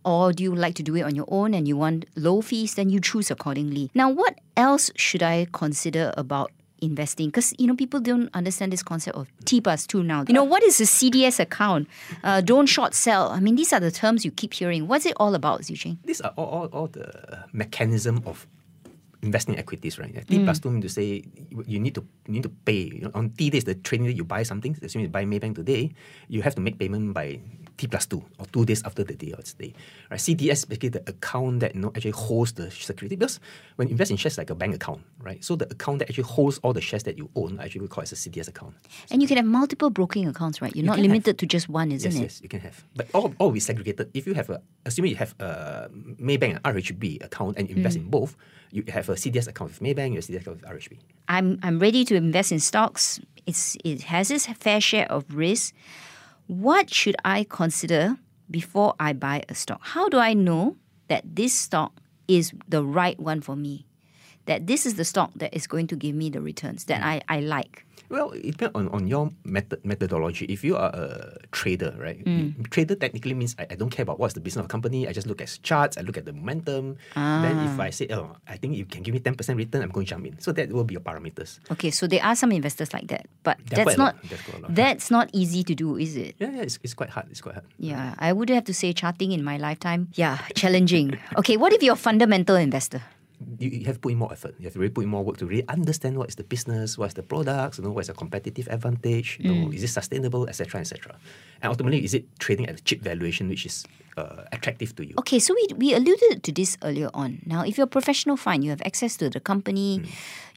Or 0.04 0.32
do 0.32 0.42
you 0.42 0.52
like 0.52 0.74
to 0.76 0.82
do 0.82 0.96
it 0.96 1.02
on 1.02 1.14
your 1.14 1.26
own 1.28 1.54
and 1.54 1.68
you 1.68 1.76
want 1.76 2.06
low 2.16 2.40
fees? 2.40 2.74
Then 2.74 2.90
you 2.90 2.98
choose 2.98 3.30
accordingly. 3.30 3.88
Now, 3.94 4.10
what 4.10 4.40
else 4.56 4.90
should 4.96 5.22
I 5.22 5.46
consider 5.52 6.12
about 6.16 6.50
investing? 6.82 7.28
Because, 7.28 7.54
you 7.58 7.66
know, 7.66 7.74
people 7.76 8.00
don't 8.00 8.28
understand 8.34 8.72
this 8.72 8.82
concept 8.82 9.16
of 9.16 9.28
T 9.44 9.60
plus 9.60 9.86
two 9.86 10.02
now. 10.02 10.24
You 10.28 10.34
know, 10.34 10.44
what 10.44 10.62
is 10.62 10.80
a 10.80 10.84
CDS 10.84 11.40
account? 11.40 11.88
Uh, 12.22 12.40
don't 12.40 12.66
short 12.66 12.94
sell. 12.94 13.28
I 13.30 13.40
mean, 13.40 13.54
these 13.56 13.72
are 13.72 13.80
the 13.80 13.90
terms 13.90 14.24
you 14.24 14.30
keep 14.30 14.52
hearing. 14.54 14.88
What's 14.88 15.06
it 15.06 15.14
all 15.18 15.34
about, 15.34 15.62
Zicheng? 15.62 15.98
These 16.04 16.20
are 16.20 16.32
all, 16.36 16.46
all, 16.46 16.66
all 16.72 16.86
the 16.88 17.44
mechanism 17.52 18.22
of 18.26 18.46
investing 19.22 19.56
equities, 19.56 19.98
right? 19.98 20.12
T 20.26 20.42
plus 20.42 20.58
two 20.58 20.70
mean 20.70 20.82
to 20.82 20.88
say 20.88 21.22
you- 21.66 21.78
need 21.78 21.94
to 21.94 22.02
you 22.26 22.32
need 22.34 22.42
to 22.42 22.48
pay. 22.48 22.90
You 22.90 23.02
know, 23.06 23.10
on 23.14 23.30
T 23.30 23.50
days, 23.50 23.64
the 23.64 23.74
trading 23.76 24.06
day 24.08 24.12
you 24.14 24.24
buy 24.24 24.42
something, 24.42 24.76
assuming 24.82 25.04
you 25.06 25.10
buy 25.10 25.24
Maybank 25.24 25.54
today, 25.54 25.94
you 26.28 26.42
have 26.42 26.54
to 26.56 26.60
make 26.60 26.78
payment 26.78 27.14
by 27.14 27.38
T 27.76 27.86
plus 27.86 28.06
two 28.06 28.22
or 28.38 28.46
two 28.46 28.64
days 28.64 28.82
after 28.84 29.02
the 29.04 29.14
day 29.14 29.32
of 29.32 29.38
its 29.40 29.54
day. 29.54 29.72
Right? 30.10 30.20
CDS 30.20 30.68
basically 30.68 30.90
the 30.90 31.02
account 31.08 31.60
that 31.60 31.74
you 31.74 31.80
know 31.80 31.92
actually 31.94 32.12
holds 32.12 32.52
the 32.52 32.70
security 32.70 33.16
because 33.16 33.40
when 33.76 33.88
you 33.88 33.92
invest 33.92 34.10
in 34.10 34.16
shares 34.16 34.38
like 34.38 34.50
a 34.50 34.54
bank 34.54 34.74
account, 34.74 35.02
right? 35.20 35.42
So 35.44 35.56
the 35.56 35.66
account 35.70 35.98
that 36.00 36.08
actually 36.10 36.24
holds 36.24 36.58
all 36.58 36.72
the 36.72 36.80
shares 36.80 37.02
that 37.04 37.16
you 37.18 37.30
own 37.34 37.58
actually 37.60 37.80
we 37.82 37.88
call 37.88 38.02
it 38.02 38.12
as 38.12 38.26
a 38.26 38.30
CDS 38.30 38.48
account. 38.48 38.74
And 39.10 39.22
you 39.22 39.28
can 39.28 39.36
have 39.36 39.46
multiple 39.46 39.90
broking 39.90 40.26
accounts, 40.28 40.60
right? 40.62 40.74
You're 40.76 40.84
not 40.84 40.96
can 40.96 41.04
have. 41.04 41.10
limited 41.12 41.38
to 41.38 41.46
just 41.46 41.68
one, 41.68 41.92
isn't 41.92 42.10
yes, 42.12 42.20
it? 42.20 42.22
yes, 42.22 42.40
you 42.42 42.48
can 42.48 42.60
have. 42.60 42.84
But 42.96 43.08
all, 43.14 43.34
all 43.38 43.46
will 43.48 43.52
be 43.54 43.60
segregated. 43.60 44.10
If 44.14 44.26
you 44.26 44.34
have 44.34 44.50
a, 44.50 44.60
assuming 44.86 45.10
you 45.10 45.16
have 45.16 45.34
a 45.40 45.88
Maybank 46.20 46.56
and 46.56 46.62
RHB 46.62 47.24
account 47.24 47.56
and 47.58 47.68
you 47.68 47.76
invest 47.76 47.98
Mm. 47.98 48.02
in 48.04 48.10
both, 48.10 48.36
you 48.70 48.84
have 48.88 49.08
a 49.08 49.14
CDS 49.14 49.48
account 49.48 49.70
with 49.70 49.80
Maybank, 49.80 50.10
you 50.10 50.14
have 50.16 50.24
a 50.24 50.32
CDS 50.32 50.40
account 50.42 50.60
with 50.62 50.70
RHB. 50.70 50.98
I'm 51.28 51.58
I'm 51.62 51.78
ready 51.78 52.04
to 52.06 52.14
invest 52.16 52.52
in 52.52 52.60
stocks. 52.60 53.20
It's 53.46 53.76
it 53.84 54.02
has 54.02 54.30
its 54.30 54.46
fair 54.46 54.80
share 54.80 55.06
of 55.10 55.24
risk. 55.34 55.74
What 56.52 56.92
should 56.92 57.16
I 57.24 57.46
consider 57.48 58.18
before 58.50 58.94
I 59.00 59.14
buy 59.14 59.42
a 59.48 59.54
stock? 59.54 59.80
How 59.80 60.10
do 60.10 60.18
I 60.18 60.34
know 60.34 60.76
that 61.08 61.24
this 61.24 61.54
stock 61.54 61.96
is 62.28 62.52
the 62.68 62.84
right 62.84 63.18
one 63.18 63.40
for 63.40 63.56
me? 63.56 63.86
That 64.44 64.66
this 64.66 64.84
is 64.84 64.96
the 64.96 65.04
stock 65.06 65.32
that 65.36 65.54
is 65.54 65.66
going 65.66 65.86
to 65.86 65.96
give 65.96 66.14
me 66.14 66.28
the 66.28 66.42
returns 66.42 66.84
that 66.84 67.00
hmm. 67.00 67.08
I, 67.08 67.22
I 67.26 67.40
like. 67.40 67.86
Well, 68.12 68.30
it 68.36 68.52
depends 68.60 68.76
on, 68.76 68.88
on 68.92 69.08
your 69.08 69.32
method 69.44 69.80
methodology. 69.88 70.44
If 70.52 70.60
you 70.62 70.76
are 70.76 70.92
a 70.92 71.38
trader, 71.50 71.96
right? 71.98 72.20
Mm. 72.22 72.68
trader 72.68 72.94
technically 72.94 73.32
means 73.32 73.56
I, 73.58 73.66
I 73.72 73.74
don't 73.80 73.88
care 73.88 74.04
about 74.04 74.20
what's 74.20 74.34
the 74.36 74.40
business 74.44 74.60
of 74.60 74.68
the 74.68 74.72
company. 74.76 75.08
I 75.08 75.12
just 75.16 75.26
look 75.26 75.40
at 75.40 75.48
charts, 75.64 75.96
I 75.96 76.02
look 76.04 76.18
at 76.20 76.26
the 76.28 76.32
momentum. 76.36 77.00
Then 77.16 77.56
if 77.64 77.80
Ah. 77.80 77.88
I 77.88 77.90
say, 77.90 78.06
oh, 78.12 78.36
I 78.46 78.56
think 78.60 78.76
you 78.76 78.84
can 78.84 79.00
give 79.02 79.14
me 79.16 79.20
10% 79.20 79.32
return, 79.56 79.80
I'm 79.82 79.88
going 79.88 80.04
to 80.04 80.10
jump 80.12 80.26
in. 80.28 80.36
So 80.44 80.52
that 80.52 80.68
will 80.70 80.84
be 80.84 80.92
your 80.92 81.00
parameters. 81.00 81.56
Okay, 81.72 81.90
so 81.90 82.06
there 82.06 82.22
are 82.22 82.36
some 82.36 82.52
investors 82.52 82.92
like 82.92 83.08
that, 83.08 83.24
but 83.48 83.56
There 83.64 83.80
are 83.80 83.84
that's 83.88 83.96
a 83.96 83.98
not 84.04 84.12
There's 84.28 84.42
quite 84.44 84.58
a 84.58 84.62
lot. 84.68 84.74
that's 84.76 85.08
not 85.10 85.30
easy 85.32 85.64
to 85.64 85.74
do, 85.74 85.96
is 85.96 86.12
it? 86.16 86.36
Yeah, 86.38 86.50
yeah, 86.52 86.68
it's, 86.68 86.78
it's 86.84 86.92
quite 86.94 87.08
hard. 87.08 87.26
It's 87.32 87.40
quite 87.40 87.54
hard. 87.56 87.66
Yeah, 87.80 88.14
I 88.20 88.32
would 88.36 88.50
have 88.52 88.64
to 88.68 88.74
say 88.74 88.92
charting 88.92 89.32
in 89.32 89.42
my 89.42 89.56
lifetime. 89.56 90.12
Yeah, 90.20 90.36
challenging. 90.54 91.16
Okay, 91.40 91.56
what 91.56 91.72
if 91.72 91.82
you're 91.82 91.94
a 91.96 92.04
fundamental 92.10 92.56
investor? 92.56 93.00
You, 93.58 93.70
you 93.70 93.84
have 93.86 93.96
to 93.96 94.00
put 94.00 94.12
in 94.12 94.18
more 94.18 94.32
effort. 94.32 94.54
You 94.58 94.64
have 94.64 94.72
to 94.74 94.78
really 94.78 94.92
put 94.92 95.04
in 95.04 95.10
more 95.10 95.24
work 95.24 95.36
to 95.38 95.46
really 95.46 95.66
understand 95.68 96.16
what 96.16 96.28
is 96.28 96.36
the 96.36 96.44
business, 96.44 96.98
what 96.98 97.06
is 97.06 97.14
the 97.14 97.22
products, 97.22 97.78
you 97.78 97.84
know, 97.84 97.90
what 97.90 98.02
is 98.02 98.06
the 98.08 98.14
competitive 98.14 98.68
advantage, 98.70 99.38
you 99.40 99.52
know, 99.52 99.68
mm. 99.68 99.74
is 99.74 99.82
it 99.82 99.88
sustainable, 99.88 100.48
etc., 100.48 100.80
etc. 100.80 101.16
And 101.62 101.70
ultimately, 101.70 102.04
is 102.04 102.14
it 102.14 102.24
trading 102.38 102.68
at 102.68 102.80
a 102.80 102.82
cheap 102.82 103.02
valuation 103.02 103.48
which 103.48 103.66
is 103.66 103.84
uh, 104.16 104.44
attractive 104.52 104.94
to 104.96 105.06
you? 105.06 105.14
Okay, 105.18 105.38
so 105.38 105.54
we, 105.54 105.74
we 105.76 105.94
alluded 105.94 106.42
to 106.42 106.52
this 106.52 106.76
earlier 106.82 107.10
on. 107.14 107.40
Now, 107.46 107.64
if 107.64 107.76
you're 107.76 107.84
a 107.84 107.96
professional, 107.98 108.36
fine, 108.36 108.62
you 108.62 108.70
have 108.70 108.82
access 108.84 109.16
to 109.18 109.30
the 109.30 109.40
company, 109.40 110.00
mm. 110.00 110.08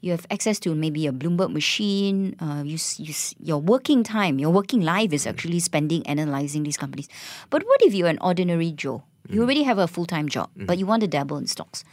you 0.02 0.12
have 0.12 0.26
access 0.30 0.60
to 0.60 0.76
maybe 0.76 1.08
a 1.08 1.12
Bloomberg 1.12 1.52
machine, 1.52 2.36
uh, 2.40 2.64
you, 2.66 2.78
you, 2.98 3.14
your 3.40 3.60
working 3.60 4.04
time, 4.04 4.40
your 4.40 4.52
working 4.52 4.82
life 4.82 5.14
is 5.14 5.26
mm. 5.26 5.30
actually 5.30 5.60
spending 5.60 6.06
analyzing 6.08 6.64
these 6.64 6.78
companies. 6.78 7.08
But 7.50 7.64
what 7.64 7.82
if 7.82 7.94
you're 7.94 8.10
an 8.10 8.20
ordinary 8.22 8.72
Joe? 8.72 9.04
You 9.30 9.42
already 9.42 9.64
have 9.64 9.78
a 9.78 9.88
full 9.88 10.06
time 10.06 10.30
job, 10.30 10.50
but 10.56 10.78
you 10.78 10.86
want 10.86 11.02
to 11.02 11.08
dabble 11.08 11.38
in 11.38 11.48
stocks. 11.48 11.84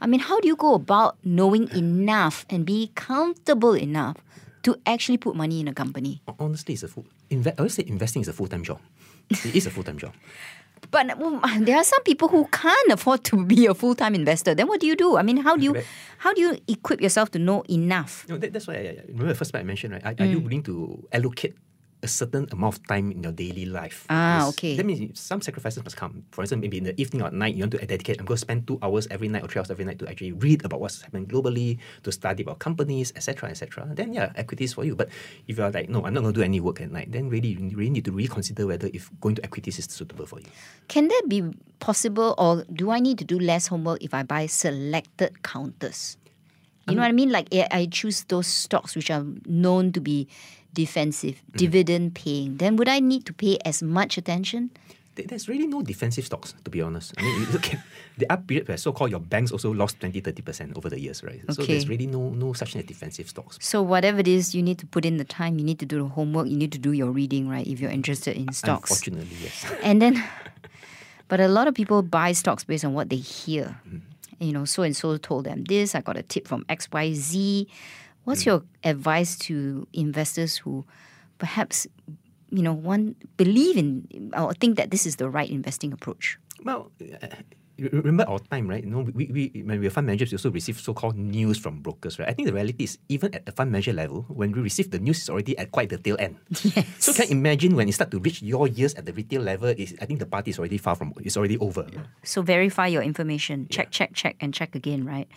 I 0.00 0.06
mean, 0.06 0.20
how 0.20 0.40
do 0.40 0.48
you 0.48 0.56
go 0.56 0.74
about 0.74 1.16
knowing 1.24 1.68
enough 1.74 2.44
and 2.50 2.64
be 2.66 2.90
comfortable 2.94 3.74
enough 3.74 4.16
to 4.62 4.76
actually 4.84 5.16
put 5.16 5.36
money 5.36 5.60
in 5.60 5.68
a 5.68 5.72
company. 5.72 6.20
Honestly, 6.40 6.74
it's 6.74 6.82
a 6.82 6.88
full. 6.88 7.06
Inve- 7.30 7.54
I 7.56 7.62
would 7.62 7.70
say 7.70 7.84
investing 7.86 8.22
is 8.22 8.28
a 8.28 8.32
full 8.32 8.48
time 8.48 8.64
job. 8.64 8.80
it 9.30 9.54
is 9.54 9.66
a 9.66 9.70
full 9.70 9.84
time 9.84 9.96
job. 9.98 10.12
But 10.90 11.18
well, 11.18 11.40
there 11.60 11.76
are 11.78 11.84
some 11.84 12.02
people 12.04 12.28
who 12.28 12.46
can't 12.52 12.92
afford 12.92 13.24
to 13.24 13.44
be 13.44 13.66
a 13.66 13.74
full 13.74 13.94
time 13.94 14.14
investor. 14.14 14.54
Then 14.54 14.68
what 14.68 14.78
do 14.80 14.86
you 14.86 14.94
do? 14.94 15.16
I 15.16 15.22
mean, 15.22 15.38
how 15.38 15.56
do 15.56 15.64
you 15.64 15.82
how 16.18 16.34
do 16.34 16.40
you 16.40 16.58
equip 16.68 17.00
yourself 17.00 17.30
to 17.32 17.38
know 17.38 17.62
enough? 17.70 18.26
No, 18.28 18.36
that, 18.38 18.52
that's 18.52 18.66
why 18.68 18.74
I, 18.74 18.78
I 18.78 19.04
remember 19.08 19.28
the 19.28 19.34
first 19.34 19.52
part 19.52 19.62
I 19.62 19.64
mentioned, 19.64 19.94
right? 19.94 20.04
Are, 20.04 20.10
are 20.22 20.26
Mm. 20.26 20.30
you 20.30 20.40
willing 20.40 20.62
to 20.64 21.02
allocate 21.12 21.54
a 22.06 22.08
certain 22.08 22.46
amount 22.54 22.78
of 22.78 22.86
time 22.86 23.10
in 23.10 23.22
your 23.26 23.32
daily 23.34 23.66
life? 23.66 24.06
Ah, 24.08 24.46
Because 24.46 24.54
okay. 24.54 24.76
That 24.78 24.86
means 24.86 25.18
some 25.18 25.42
sacrifices 25.42 25.82
must 25.82 25.96
come. 25.98 26.22
For 26.30 26.42
instance, 26.46 26.62
maybe 26.62 26.78
in 26.78 26.84
the 26.86 26.94
evening 27.00 27.22
or 27.26 27.30
night, 27.34 27.54
you 27.58 27.62
want 27.66 27.72
to 27.74 27.82
dedicate, 27.84 28.18
I'm 28.22 28.26
going 28.26 28.36
to 28.36 28.46
spend 28.46 28.66
two 28.66 28.78
hours 28.82 29.06
every 29.10 29.28
night 29.28 29.42
or 29.42 29.48
three 29.48 29.58
hours 29.60 29.70
every 29.70 29.84
night 29.84 29.98
to 29.98 30.08
actually 30.08 30.32
read 30.32 30.64
about 30.64 30.80
what's 30.80 31.02
happening 31.02 31.26
globally, 31.26 31.78
to 32.04 32.12
study 32.12 32.42
about 32.46 32.58
companies, 32.58 33.12
etc., 33.16 33.50
etc. 33.50 33.88
Then, 33.92 34.14
yeah, 34.14 34.30
equities 34.36 34.72
for 34.74 34.84
you. 34.84 34.94
But 34.94 35.08
if 35.46 35.58
you're 35.58 35.70
like, 35.70 35.88
no, 35.90 36.06
I'm 36.06 36.14
not 36.14 36.22
going 36.22 36.34
to 36.34 36.40
do 36.40 36.44
any 36.44 36.60
work 36.60 36.80
at 36.80 36.90
night, 36.90 37.10
then 37.10 37.28
really, 37.28 37.48
you 37.58 37.76
really 37.76 37.90
need 37.90 38.04
to 38.06 38.12
reconsider 38.12 38.66
whether 38.66 38.88
if 38.94 39.10
going 39.20 39.34
to 39.36 39.44
equities 39.44 39.78
is 39.78 39.86
suitable 39.90 40.26
for 40.26 40.38
you. 40.40 40.46
Can 40.88 41.08
that 41.08 41.22
be 41.28 41.42
possible, 41.80 42.34
or 42.38 42.64
do 42.72 42.90
I 42.90 43.00
need 43.00 43.18
to 43.18 43.24
do 43.24 43.38
less 43.38 43.66
homework 43.66 44.02
if 44.02 44.14
I 44.14 44.22
buy 44.22 44.46
selected 44.46 45.42
counters? 45.42 46.16
You 46.88 46.94
know 46.94 47.02
what 47.02 47.08
I 47.08 47.12
mean? 47.12 47.30
Like 47.34 47.48
I 47.52 47.88
choose 47.90 48.22
those 48.30 48.46
stocks 48.46 48.94
which 48.94 49.10
are 49.10 49.26
known 49.44 49.90
to 49.90 50.00
be 50.00 50.28
defensive, 50.76 51.42
mm. 51.50 51.56
dividend 51.56 52.14
paying. 52.14 52.58
Then 52.58 52.76
would 52.76 52.88
I 52.88 53.00
need 53.00 53.26
to 53.26 53.32
pay 53.32 53.58
as 53.64 53.82
much 53.82 54.16
attention? 54.16 54.70
There's 55.16 55.48
really 55.48 55.66
no 55.66 55.80
defensive 55.80 56.26
stocks, 56.26 56.54
to 56.64 56.70
be 56.70 56.82
honest. 56.82 57.14
I 57.16 57.22
mean, 57.22 57.50
look 57.50 57.72
at 57.72 57.80
the 58.18 58.30
up 58.30 58.46
period 58.46 58.68
where 58.68 58.76
so-called 58.76 59.10
your 59.10 59.20
banks 59.20 59.50
also 59.50 59.72
lost 59.72 59.98
20, 60.00 60.20
30% 60.20 60.76
over 60.76 60.90
the 60.90 61.00
years, 61.00 61.24
right? 61.24 61.40
So 61.48 61.62
there's 61.64 61.88
really 61.88 62.06
no 62.06 62.28
no 62.28 62.52
such 62.52 62.74
thing 62.74 62.82
as 62.82 62.86
defensive 62.86 63.26
stocks. 63.30 63.56
So 63.62 63.80
whatever 63.80 64.20
it 64.20 64.28
is, 64.28 64.54
you 64.54 64.62
need 64.62 64.78
to 64.78 64.86
put 64.86 65.06
in 65.06 65.16
the 65.16 65.24
time. 65.24 65.58
You 65.58 65.64
need 65.64 65.78
to 65.78 65.86
do 65.86 65.98
the 66.02 66.08
homework. 66.08 66.48
You 66.48 66.56
need 66.56 66.70
to 66.72 66.78
do 66.78 66.92
your 66.92 67.10
reading, 67.10 67.48
right? 67.48 67.66
If 67.66 67.80
you're 67.80 67.90
interested 67.90 68.36
in 68.36 68.52
stocks. 68.52 68.90
Unfortunately, 68.90 69.36
yes. 69.42 69.64
And 69.82 70.02
then, 70.02 70.22
but 71.28 71.40
a 71.40 71.48
lot 71.48 71.66
of 71.66 71.74
people 71.74 72.02
buy 72.02 72.32
stocks 72.32 72.64
based 72.64 72.84
on 72.84 72.92
what 72.92 73.08
they 73.08 73.16
hear. 73.16 73.80
Mm. 73.88 74.02
You 74.38 74.52
know, 74.52 74.66
so 74.66 74.82
and 74.82 74.94
so 74.94 75.16
told 75.16 75.44
them 75.44 75.64
this. 75.64 75.94
I 75.94 76.02
got 76.02 76.18
a 76.18 76.22
tip 76.22 76.46
from 76.46 76.66
X, 76.68 76.88
What's 78.26 78.42
mm. 78.42 78.46
your 78.46 78.62
advice 78.82 79.38
to 79.46 79.86
investors 79.92 80.56
who 80.56 80.84
perhaps, 81.38 81.86
you 82.50 82.60
know, 82.60 82.72
want 82.72 83.14
believe 83.36 83.76
in 83.76 84.32
or 84.36 84.52
think 84.52 84.76
that 84.76 84.90
this 84.90 85.06
is 85.06 85.16
the 85.16 85.30
right 85.30 85.48
investing 85.48 85.92
approach? 85.92 86.36
Well, 86.64 86.90
remember 87.78 88.24
our 88.28 88.38
time, 88.38 88.68
right? 88.68 88.82
You 88.82 88.90
know, 88.90 89.04
we, 89.12 89.28
we 89.28 89.62
when 89.64 89.80
we 89.80 89.86
were 89.86 89.90
fund 89.90 90.06
managers, 90.06 90.32
we 90.32 90.36
also 90.36 90.50
receive 90.50 90.80
so-called 90.80 91.16
news 91.16 91.58
from 91.58 91.80
brokers, 91.80 92.18
right? 92.18 92.28
I 92.28 92.32
think 92.32 92.48
the 92.48 92.54
reality 92.54 92.84
is 92.84 92.98
even 93.08 93.34
at 93.34 93.46
the 93.46 93.52
fund 93.52 93.70
manager 93.72 93.92
level, 93.92 94.24
when 94.28 94.52
we 94.52 94.60
receive 94.60 94.90
the 94.90 94.98
news, 94.98 95.18
it's 95.18 95.28
already 95.28 95.56
at 95.58 95.70
quite 95.72 95.90
the 95.90 95.98
tail 95.98 96.16
end. 96.18 96.36
Yes. 96.76 96.86
So 96.98 97.12
can 97.12 97.30
you 97.30 97.36
imagine 97.36 97.76
when 97.76 97.88
it 97.88 97.92
start 97.92 98.10
to 98.10 98.18
reach 98.18 98.42
your 98.42 98.66
years 98.66 98.94
at 98.94 99.06
the 99.06 99.12
retail 99.12 99.42
level, 99.42 99.68
is 99.68 99.94
I 100.00 100.04
think 100.04 100.18
the 100.18 100.26
party 100.26 100.50
is 100.50 100.58
already 100.58 100.78
far 100.78 100.96
from, 100.96 101.14
it's 101.20 101.36
already 101.36 101.56
over. 101.58 101.86
So 102.24 102.42
verify 102.42 102.88
your 102.88 103.02
information. 103.02 103.68
Check, 103.70 103.90
check, 103.90 104.12
check, 104.14 104.36
and 104.40 104.52
check 104.52 104.74
again, 104.74 105.04
right? 105.04 105.28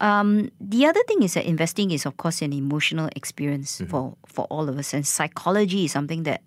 Um, 0.00 0.50
the 0.60 0.86
other 0.86 1.02
thing 1.08 1.22
is 1.22 1.34
that 1.34 1.46
investing 1.46 1.90
is, 1.90 2.06
of 2.06 2.16
course, 2.16 2.42
an 2.42 2.52
emotional 2.52 3.08
experience 3.16 3.82
for 3.88 4.14
for 4.26 4.46
all 4.46 4.68
of 4.68 4.78
us, 4.78 4.94
and 4.94 5.06
psychology 5.06 5.86
is 5.86 5.92
something 5.92 6.22
that 6.22 6.42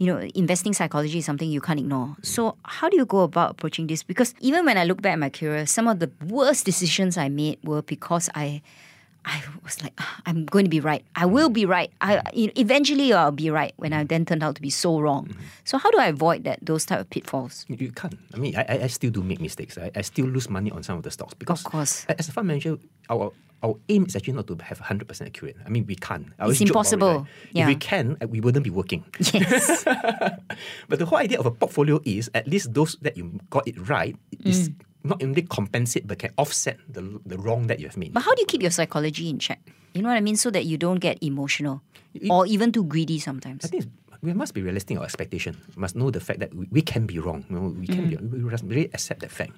you 0.00 0.06
know, 0.06 0.18
investing 0.34 0.72
psychology 0.72 1.18
is 1.18 1.26
something 1.26 1.50
you 1.50 1.60
can't 1.60 1.78
ignore. 1.78 2.16
So, 2.22 2.56
how 2.64 2.88
do 2.88 2.96
you 2.96 3.04
go 3.04 3.20
about 3.20 3.50
approaching 3.52 3.86
this? 3.86 4.02
Because 4.02 4.34
even 4.40 4.64
when 4.64 4.78
I 4.78 4.84
look 4.84 5.02
back 5.02 5.12
at 5.12 5.18
my 5.18 5.28
career, 5.28 5.66
some 5.66 5.86
of 5.86 5.98
the 6.00 6.10
worst 6.26 6.64
decisions 6.64 7.18
I 7.18 7.28
made 7.28 7.58
were 7.62 7.82
because 7.82 8.30
I, 8.34 8.62
I 9.26 9.42
was 9.62 9.82
like, 9.82 9.92
"Ah, 10.00 10.22
I'm 10.24 10.46
going 10.46 10.64
to 10.64 10.70
be 10.70 10.80
right. 10.80 11.04
I 11.14 11.26
will 11.26 11.50
be 11.50 11.66
right. 11.66 11.92
I 12.00 12.22
you 12.32 12.46
know, 12.46 12.52
eventually 12.56 13.12
I'll 13.12 13.30
be 13.30 13.50
right. 13.50 13.74
When 13.76 13.92
I 13.92 14.04
then 14.04 14.24
turned 14.24 14.42
out 14.42 14.54
to 14.56 14.62
be 14.62 14.70
so 14.70 14.98
wrong. 14.98 15.36
So, 15.64 15.76
how 15.76 15.90
do 15.90 15.98
I 15.98 16.06
avoid 16.06 16.44
that 16.44 16.60
those 16.64 16.86
type 16.86 17.00
of 17.00 17.10
pitfalls? 17.10 17.66
You, 17.68 17.92
can't. 17.92 18.16
I 18.34 18.38
mean, 18.38 18.56
I, 18.56 18.64
I- 18.68 18.82
I 18.84 18.86
still 18.86 19.10
do 19.10 19.22
make 19.22 19.38
mistakes. 19.42 19.76
I, 19.76 19.90
I 19.94 20.00
still 20.00 20.24
lose 20.26 20.48
money 20.48 20.70
on 20.70 20.82
some 20.82 20.96
of 20.96 21.02
the 21.04 21.10
stocks 21.10 21.34
because, 21.34 21.60
of 21.62 21.70
course. 21.70 22.06
as 22.08 22.26
a 22.28 22.32
fund 22.32 22.48
manager, 22.48 22.78
our 23.10 23.32
our 23.62 23.74
aim 23.88 24.06
is 24.06 24.16
actually 24.16 24.34
not 24.34 24.46
to 24.46 24.56
have 24.62 24.78
100% 24.80 25.26
accurate. 25.26 25.56
I 25.66 25.68
mean, 25.68 25.84
we 25.86 25.94
can't. 25.96 26.26
I 26.38 26.48
It's 26.48 26.60
about 26.60 26.60
it, 26.60 26.68
impossible. 26.68 27.14
right? 27.20 27.26
Yeah. 27.52 27.62
If 27.62 27.68
we 27.68 27.74
can, 27.76 28.16
uh, 28.22 28.26
we 28.26 28.40
wouldn't 28.40 28.64
be 28.64 28.70
working. 28.70 29.04
Yes. 29.32 29.84
But 30.88 30.98
the 30.98 31.06
whole 31.06 31.18
idea 31.18 31.38
of 31.38 31.46
a 31.46 31.50
portfolio 31.50 32.00
is 32.04 32.30
at 32.34 32.46
least 32.48 32.72
those 32.74 32.96
that 33.02 33.16
you 33.16 33.38
got 33.50 33.66
it 33.68 33.76
right 33.88 34.16
is 34.44 34.68
Mm. 34.70 34.74
not 35.04 35.22
only 35.22 35.42
compensate 35.42 36.04
but 36.06 36.18
can 36.18 36.30
offset 36.36 36.76
the, 36.88 37.00
the 37.24 37.38
wrong 37.38 37.66
that 37.68 37.80
you 37.80 37.86
have 37.86 37.96
made. 37.96 38.12
But 38.12 38.22
how 38.24 38.34
do 38.34 38.40
you 38.42 38.46
keep 38.46 38.60
your 38.62 38.70
psychology 38.70 39.28
in 39.30 39.38
check? 39.38 39.60
You 39.94 40.02
know 40.02 40.08
what 40.08 40.16
I 40.16 40.20
mean? 40.20 40.36
So 40.36 40.50
that 40.50 40.64
you 40.66 40.76
don't 40.76 41.00
get 41.00 41.16
emotional 41.22 41.80
or 42.28 42.46
even 42.46 42.70
too 42.72 42.84
greedy 42.84 43.18
sometimes. 43.18 43.64
I 43.64 43.68
think 43.68 43.86
we 44.22 44.32
must 44.34 44.52
be 44.52 44.60
realistic 44.60 44.92
in 44.94 44.98
our 44.98 45.04
expectation. 45.04 45.56
We 45.76 45.80
must 45.80 45.96
know 45.96 46.10
the 46.10 46.20
fact 46.20 46.40
that 46.40 46.52
we, 46.54 46.66
we 46.70 46.82
can 46.82 47.06
be 47.06 47.18
wrong. 47.18 47.44
You 47.48 47.56
know, 47.56 47.68
we 47.72 47.86
can 47.86 48.08
be. 48.10 48.16
Mm. 48.16 48.30
We 48.30 48.38
must 48.50 48.64
really 48.64 48.90
accept 48.92 49.20
that 49.24 49.30
fact, 49.32 49.52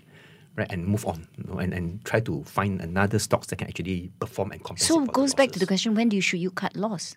right, 0.57 0.71
and 0.71 0.87
move 0.87 1.07
on. 1.07 1.27
You 1.37 1.45
know, 1.45 1.59
and, 1.59 1.73
and 1.73 2.05
try 2.05 2.21
to 2.21 2.43
find 2.45 2.81
another 2.81 3.19
stocks 3.19 3.47
that 3.49 3.57
can 3.57 3.69
actually 3.69 4.11
perform 4.21 4.53
and 4.53 4.63
compensate. 4.63 4.89
So 4.89 5.03
it 5.03 5.13
goes 5.13 5.35
back 5.35 5.51
to 5.53 5.59
the 5.59 5.67
question 5.67 5.95
when 5.95 6.09
do 6.09 6.17
you 6.17 6.23
should 6.23 6.41
you 6.41 6.51
cut 6.51 6.77
loss? 6.77 7.17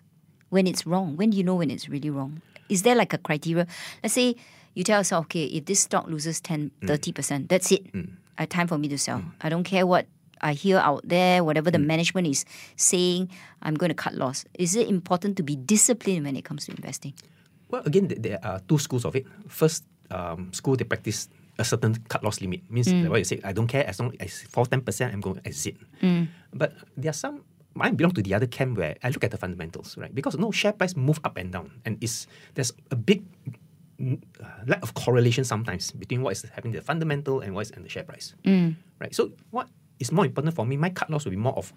When 0.50 0.66
it's 0.66 0.86
wrong. 0.86 1.16
When 1.16 1.30
do 1.30 1.36
you 1.36 1.44
know 1.44 1.56
when 1.56 1.70
it's 1.70 1.88
really 1.88 2.08
wrong? 2.10 2.40
Is 2.68 2.82
there 2.82 2.94
like 2.94 3.12
a 3.12 3.18
criteria? 3.18 3.66
Let's 4.02 4.14
say 4.14 4.36
you 4.74 4.84
tell 4.84 5.00
yourself, 5.00 5.24
okay, 5.26 5.44
if 5.46 5.64
this 5.66 5.80
stock 5.80 6.06
loses 6.06 6.40
10, 6.40 6.70
Mm. 6.82 6.88
30%, 6.88 7.48
that's 7.48 7.72
it. 7.72 7.86
Uh, 8.38 8.46
time 8.46 8.66
for 8.68 8.76
me 8.78 8.88
to 8.88 8.98
sell. 8.98 9.22
I 9.40 9.48
don't 9.48 9.64
care 9.64 9.86
what 9.86 10.06
I 10.42 10.52
hear 10.52 10.78
out 10.78 11.00
there, 11.08 11.42
whatever 11.42 11.70
Mm. 11.70 11.72
the 11.72 11.78
management 11.80 12.26
is 12.28 12.44
saying, 12.76 13.30
I'm 13.62 13.74
going 13.74 13.88
to 13.88 13.94
cut 13.94 14.14
loss. 14.14 14.44
Is 14.58 14.76
it 14.76 14.88
important 14.88 15.36
to 15.38 15.42
be 15.42 15.56
disciplined 15.56 16.26
when 16.26 16.36
it 16.36 16.44
comes 16.44 16.66
to 16.66 16.72
investing? 16.72 17.14
Well, 17.70 17.82
again, 17.84 18.08
th- 18.08 18.20
there 18.22 18.38
are 18.44 18.60
two 18.68 18.78
schools 18.78 19.04
of 19.04 19.16
it. 19.16 19.26
First, 19.48 19.84
um, 20.10 20.52
school 20.52 20.76
they 20.76 20.84
practice 20.84 21.28
a 21.58 21.64
certain 21.64 21.94
cut 22.08 22.22
loss 22.22 22.40
limit. 22.40 22.60
Means 22.70 22.92
like 22.92 23.10
what 23.10 23.18
you 23.18 23.24
say, 23.24 23.40
I 23.44 23.52
don't 23.52 23.66
care 23.66 23.86
as 23.86 23.98
long 24.00 24.14
as 24.20 24.42
I 24.44 24.48
fall 24.48 24.66
ten 24.66 24.80
percent, 24.80 25.12
I'm 25.12 25.20
going 25.20 25.36
to 25.36 25.46
exit. 25.46 25.76
But 26.52 26.74
there 26.96 27.10
are 27.10 27.14
some. 27.14 27.44
I 27.78 27.90
belong 27.90 28.12
to 28.12 28.22
the 28.22 28.32
other 28.32 28.46
camp 28.46 28.78
where 28.78 28.96
I 29.04 29.10
look 29.10 29.22
at 29.24 29.30
the 29.30 29.36
fundamentals, 29.36 29.98
right? 29.98 30.14
Because 30.14 30.38
no 30.38 30.50
share 30.50 30.72
price 30.72 30.96
move 30.96 31.20
up 31.24 31.36
and 31.36 31.52
down, 31.52 31.70
and 31.84 31.98
it's 32.00 32.26
there's 32.54 32.72
a 32.90 32.96
big 32.96 33.22
mm, 34.00 34.16
uh, 34.40 34.46
lack 34.66 34.82
of 34.82 34.94
correlation 34.94 35.44
sometimes 35.44 35.92
between 35.92 36.22
what 36.22 36.32
is 36.32 36.42
happening 36.42 36.72
in 36.72 36.80
the 36.80 36.84
fundamental 36.84 37.40
and 37.40 37.54
what 37.54 37.66
is 37.66 37.70
in 37.72 37.82
the 37.82 37.88
share 37.90 38.04
price, 38.04 38.32
right? 38.98 39.14
So 39.14 39.32
what 39.50 39.68
is 39.98 40.10
more 40.10 40.24
important 40.24 40.54
for 40.54 40.64
me? 40.64 40.78
My 40.78 40.88
cut 40.88 41.10
loss 41.10 41.24
will 41.26 41.32
be 41.32 41.36
more 41.36 41.52
of 41.52 41.72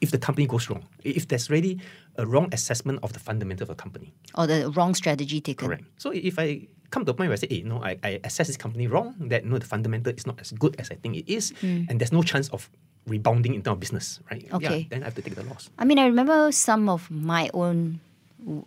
if 0.00 0.10
the 0.10 0.18
company 0.18 0.46
goes 0.46 0.68
wrong, 0.68 0.82
if 1.04 1.28
there's 1.28 1.48
really 1.50 1.78
a 2.16 2.26
wrong 2.26 2.48
assessment 2.52 2.98
of 3.02 3.12
the 3.12 3.20
fundamental 3.20 3.64
of 3.64 3.70
a 3.70 3.74
company. 3.74 4.12
Or 4.34 4.46
the 4.46 4.70
wrong 4.70 4.94
strategy 4.94 5.40
taken? 5.40 5.68
Correct. 5.68 5.84
So 5.98 6.10
if 6.10 6.38
I 6.38 6.66
come 6.90 7.04
to 7.04 7.10
a 7.12 7.14
point 7.14 7.28
where 7.28 7.34
I 7.34 7.40
say, 7.40 7.48
hey, 7.50 7.62
no, 7.62 7.82
I, 7.82 7.96
I 8.02 8.20
assess 8.24 8.46
this 8.48 8.56
company 8.56 8.86
wrong, 8.86 9.14
that 9.20 9.44
no, 9.44 9.58
the 9.58 9.66
fundamental 9.66 10.12
is 10.12 10.26
not 10.26 10.40
as 10.40 10.52
good 10.52 10.74
as 10.78 10.90
I 10.90 10.96
think 10.96 11.16
it 11.16 11.28
is, 11.32 11.50
hmm. 11.60 11.84
and 11.88 12.00
there's 12.00 12.12
no 12.12 12.22
chance 12.22 12.48
of 12.50 12.68
rebounding 13.06 13.54
in 13.54 13.62
terms 13.62 13.74
of 13.74 13.80
business, 13.80 14.20
right? 14.30 14.46
Okay. 14.52 14.78
Yeah, 14.78 14.84
then 14.90 15.02
I 15.02 15.06
have 15.06 15.14
to 15.14 15.22
take 15.22 15.34
the 15.34 15.42
loss. 15.44 15.70
I 15.78 15.84
mean, 15.84 15.98
I 15.98 16.06
remember 16.06 16.52
some 16.52 16.88
of 16.88 17.10
my 17.10 17.50
own 17.54 18.00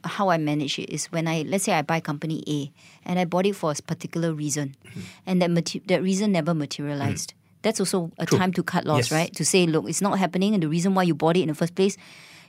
how 0.06 0.30
I 0.30 0.38
manage 0.38 0.78
it 0.78 0.90
is 0.94 1.06
when 1.08 1.28
I 1.28 1.42
let's 1.48 1.64
say 1.64 1.74
I 1.74 1.82
buy 1.82 2.00
company 2.00 2.44
A 2.48 2.72
and 3.10 3.18
I 3.18 3.26
bought 3.26 3.48
it 3.48 3.56
for 3.56 3.72
a 3.72 3.76
particular 3.82 4.32
reason, 4.34 4.76
Mm-hmm. 4.86 5.00
and 5.26 5.42
that 5.42 5.50
mate- 5.50 5.82
that 5.88 6.04
reason 6.04 6.32
never 6.32 6.54
materialized. 6.54 7.32
Hmm. 7.32 7.38
That's 7.64 7.80
also 7.80 8.12
a 8.20 8.26
True. 8.26 8.38
time 8.38 8.52
to 8.54 8.62
cut 8.64 8.86
loss, 8.86 9.10
Yes. 9.10 9.12
right? 9.12 9.34
To 9.36 9.44
say, 9.46 9.66
look, 9.66 9.88
it's 9.90 10.02
not 10.02 10.20
happening, 10.20 10.54
and 10.54 10.62
the 10.62 10.68
reason 10.70 10.94
why 10.94 11.04
you 11.04 11.16
bought 11.16 11.38
it 11.38 11.42
in 11.42 11.48
the 11.48 11.56
first 11.56 11.74
place, 11.76 11.98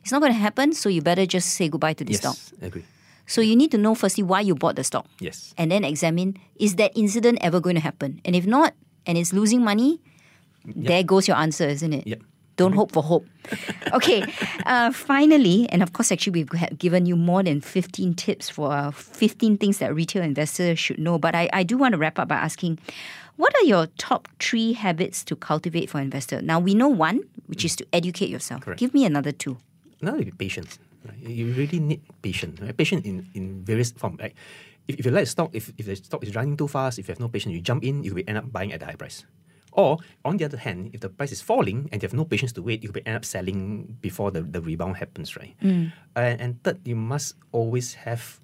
it's 0.02 0.12
not 0.12 0.20
going 0.20 0.32
to 0.34 0.38
happen. 0.38 0.72
So 0.74 0.88
you 0.90 1.00
better 1.00 1.24
just 1.24 1.54
say 1.54 1.68
goodbye 1.68 1.94
to 1.94 2.04
this 2.04 2.20
Yes, 2.20 2.20
stock. 2.20 2.36
Agree. 2.60 2.84
So 3.26 3.40
you 3.40 3.56
need 3.56 3.70
to 3.72 3.78
know 3.78 3.94
firstly 3.94 4.22
why 4.22 4.40
you 4.40 4.54
bought 4.54 4.76
the 4.76 4.84
stock, 4.84 5.06
Yes. 5.20 5.54
and 5.56 5.70
then 5.70 5.84
examine 5.84 6.36
is 6.56 6.76
that 6.76 6.92
incident 6.96 7.38
ever 7.40 7.60
going 7.60 7.76
to 7.76 7.80
happen, 7.82 8.20
and 8.24 8.36
if 8.36 8.46
not, 8.46 8.74
and 9.06 9.16
it's 9.18 9.32
losing 9.32 9.62
money, 9.64 10.00
there 10.64 11.02
goes 11.02 11.28
your 11.28 11.36
answer, 11.36 11.64
isn't 11.68 11.92
it? 11.92 12.06
Yep. 12.06 12.22
Don't 12.56 12.72
hope 12.74 12.92
for 12.92 13.02
hope. 13.02 13.26
okay. 13.92 14.24
Uh, 14.64 14.92
finally, 14.92 15.68
and 15.70 15.82
of 15.82 15.92
course, 15.92 16.12
actually, 16.12 16.44
we've 16.44 16.78
given 16.78 17.04
you 17.04 17.16
more 17.16 17.42
than 17.42 17.60
15 17.60 18.14
tips 18.14 18.48
for 18.48 18.70
uh, 18.72 18.92
15 18.92 19.58
things 19.58 19.78
that 19.78 19.92
retail 19.92 20.22
investors 20.22 20.78
should 20.78 20.98
know. 21.00 21.18
But 21.18 21.34
I, 21.34 21.48
I 21.52 21.64
do 21.64 21.76
want 21.76 21.92
to 21.92 21.98
wrap 21.98 22.16
up 22.18 22.28
by 22.28 22.36
asking 22.36 22.78
what 23.36 23.52
are 23.56 23.64
your 23.64 23.88
top 23.98 24.28
three 24.38 24.72
habits 24.72 25.24
to 25.24 25.34
cultivate 25.34 25.90
for 25.90 26.00
investors? 26.00 26.44
Now, 26.44 26.60
we 26.60 26.74
know 26.74 26.86
one, 26.86 27.24
which 27.48 27.64
is 27.64 27.74
to 27.76 27.86
educate 27.92 28.28
yourself. 28.30 28.60
Correct. 28.60 28.78
Give 28.78 28.94
me 28.94 29.04
another 29.04 29.32
two. 29.32 29.58
Now 30.00 30.14
you 30.14 30.26
be 30.26 30.30
patient. 30.30 30.78
Right? 31.04 31.18
You 31.18 31.52
really 31.52 31.80
need 31.80 32.02
patience. 32.22 32.60
Right? 32.60 32.76
Patience 32.76 33.06
in, 33.06 33.28
in 33.34 33.64
various 33.64 33.92
forms. 33.92 34.20
Like 34.20 34.34
if, 34.88 34.98
if 34.98 35.04
you 35.06 35.12
like 35.12 35.26
stock, 35.26 35.50
if, 35.52 35.72
if 35.78 35.86
the 35.86 35.96
stock 35.96 36.24
is 36.24 36.34
running 36.34 36.56
too 36.56 36.68
fast, 36.68 36.98
if 36.98 37.08
you 37.08 37.12
have 37.12 37.20
no 37.20 37.28
patience, 37.28 37.54
you 37.54 37.60
jump 37.60 37.84
in, 37.84 38.02
you 38.04 38.14
will 38.14 38.24
end 38.26 38.38
up 38.38 38.50
buying 38.50 38.72
at 38.72 38.80
the 38.80 38.86
high 38.86 38.96
price. 38.96 39.24
Or 39.72 39.98
on 40.24 40.36
the 40.36 40.44
other 40.44 40.56
hand, 40.56 40.90
if 40.92 41.00
the 41.00 41.08
price 41.08 41.32
is 41.32 41.42
falling 41.42 41.88
and 41.90 42.00
you 42.00 42.06
have 42.06 42.14
no 42.14 42.24
patience 42.24 42.52
to 42.52 42.62
wait, 42.62 42.84
you 42.84 42.92
will 42.92 43.02
end 43.04 43.16
up 43.16 43.24
selling 43.24 43.98
before 44.00 44.30
the, 44.30 44.42
the 44.42 44.60
rebound 44.60 44.96
happens, 44.98 45.36
right? 45.36 45.56
Mm. 45.60 45.92
And, 46.14 46.40
and 46.40 46.62
third, 46.62 46.86
you 46.86 46.94
must 46.94 47.34
always 47.50 47.94
have 47.94 48.38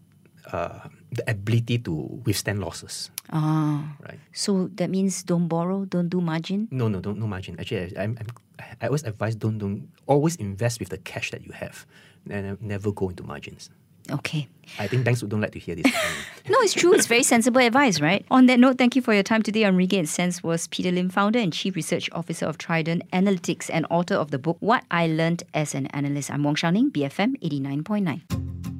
uh, 0.53 0.89
the 1.13 1.29
ability 1.31 1.79
to 1.79 1.93
withstand 2.25 2.61
losses. 2.61 3.11
Ah. 3.31 3.97
Right. 4.01 4.19
So 4.33 4.71
that 4.75 4.91
means 4.91 5.23
don't 5.23 5.49
borrow, 5.49 5.85
don't 5.85 6.09
do 6.09 6.21
margin. 6.21 6.69
No, 6.71 6.89
no, 6.89 7.01
don't 7.01 7.19
no 7.19 7.27
margin. 7.27 7.59
Actually, 7.59 7.97
I, 7.97 8.05
I'm, 8.05 8.19
I'm, 8.19 8.27
I 8.81 8.87
always 8.87 9.05
advise 9.05 9.35
don't 9.37 9.59
don't 9.59 9.89
always 10.07 10.37
invest 10.37 10.81
with 10.81 10.91
the 10.91 10.99
cash 10.99 11.31
that 11.31 11.45
you 11.45 11.53
have, 11.53 11.87
and 12.29 12.61
never 12.61 12.93
go 12.93 13.09
into 13.09 13.23
margins. 13.23 13.71
Okay. 14.11 14.49
I 14.79 14.87
think 14.87 15.05
banks 15.05 15.21
would 15.23 15.31
don't 15.31 15.41
like 15.41 15.53
to 15.53 15.59
hear 15.59 15.75
this. 15.75 15.87
No, 16.49 16.59
it's 16.63 16.75
true. 16.75 16.93
It's 16.95 17.07
very 17.07 17.23
sensible 17.23 17.61
advice, 17.61 18.01
right? 18.01 18.25
On 18.31 18.47
that 18.47 18.59
note, 18.59 18.77
thank 18.77 18.97
you 18.97 19.03
for 19.03 19.15
your 19.15 19.23
time 19.23 19.43
today 19.43 19.65
on 19.65 19.79
and 19.79 20.09
Cents 20.09 20.43
was 20.43 20.67
Peter 20.67 20.91
Lim, 20.91 21.11
founder 21.11 21.39
and 21.39 21.53
chief 21.53 21.77
research 21.77 22.11
officer 22.13 22.47
of 22.47 22.59
Trident 22.59 23.09
Analytics 23.13 23.71
and 23.73 23.87
author 23.89 24.15
of 24.15 24.33
the 24.33 24.39
book 24.39 24.57
What 24.59 24.85
I 24.91 25.07
Learned 25.07 25.45
as 25.55 25.77
an 25.77 25.87
Analyst. 25.89 26.31
I'm 26.31 26.43
Wong 26.43 26.57
Shou 26.57 26.73
Ning, 26.73 26.91
BFM 26.91 27.39
89.9. 27.41 28.80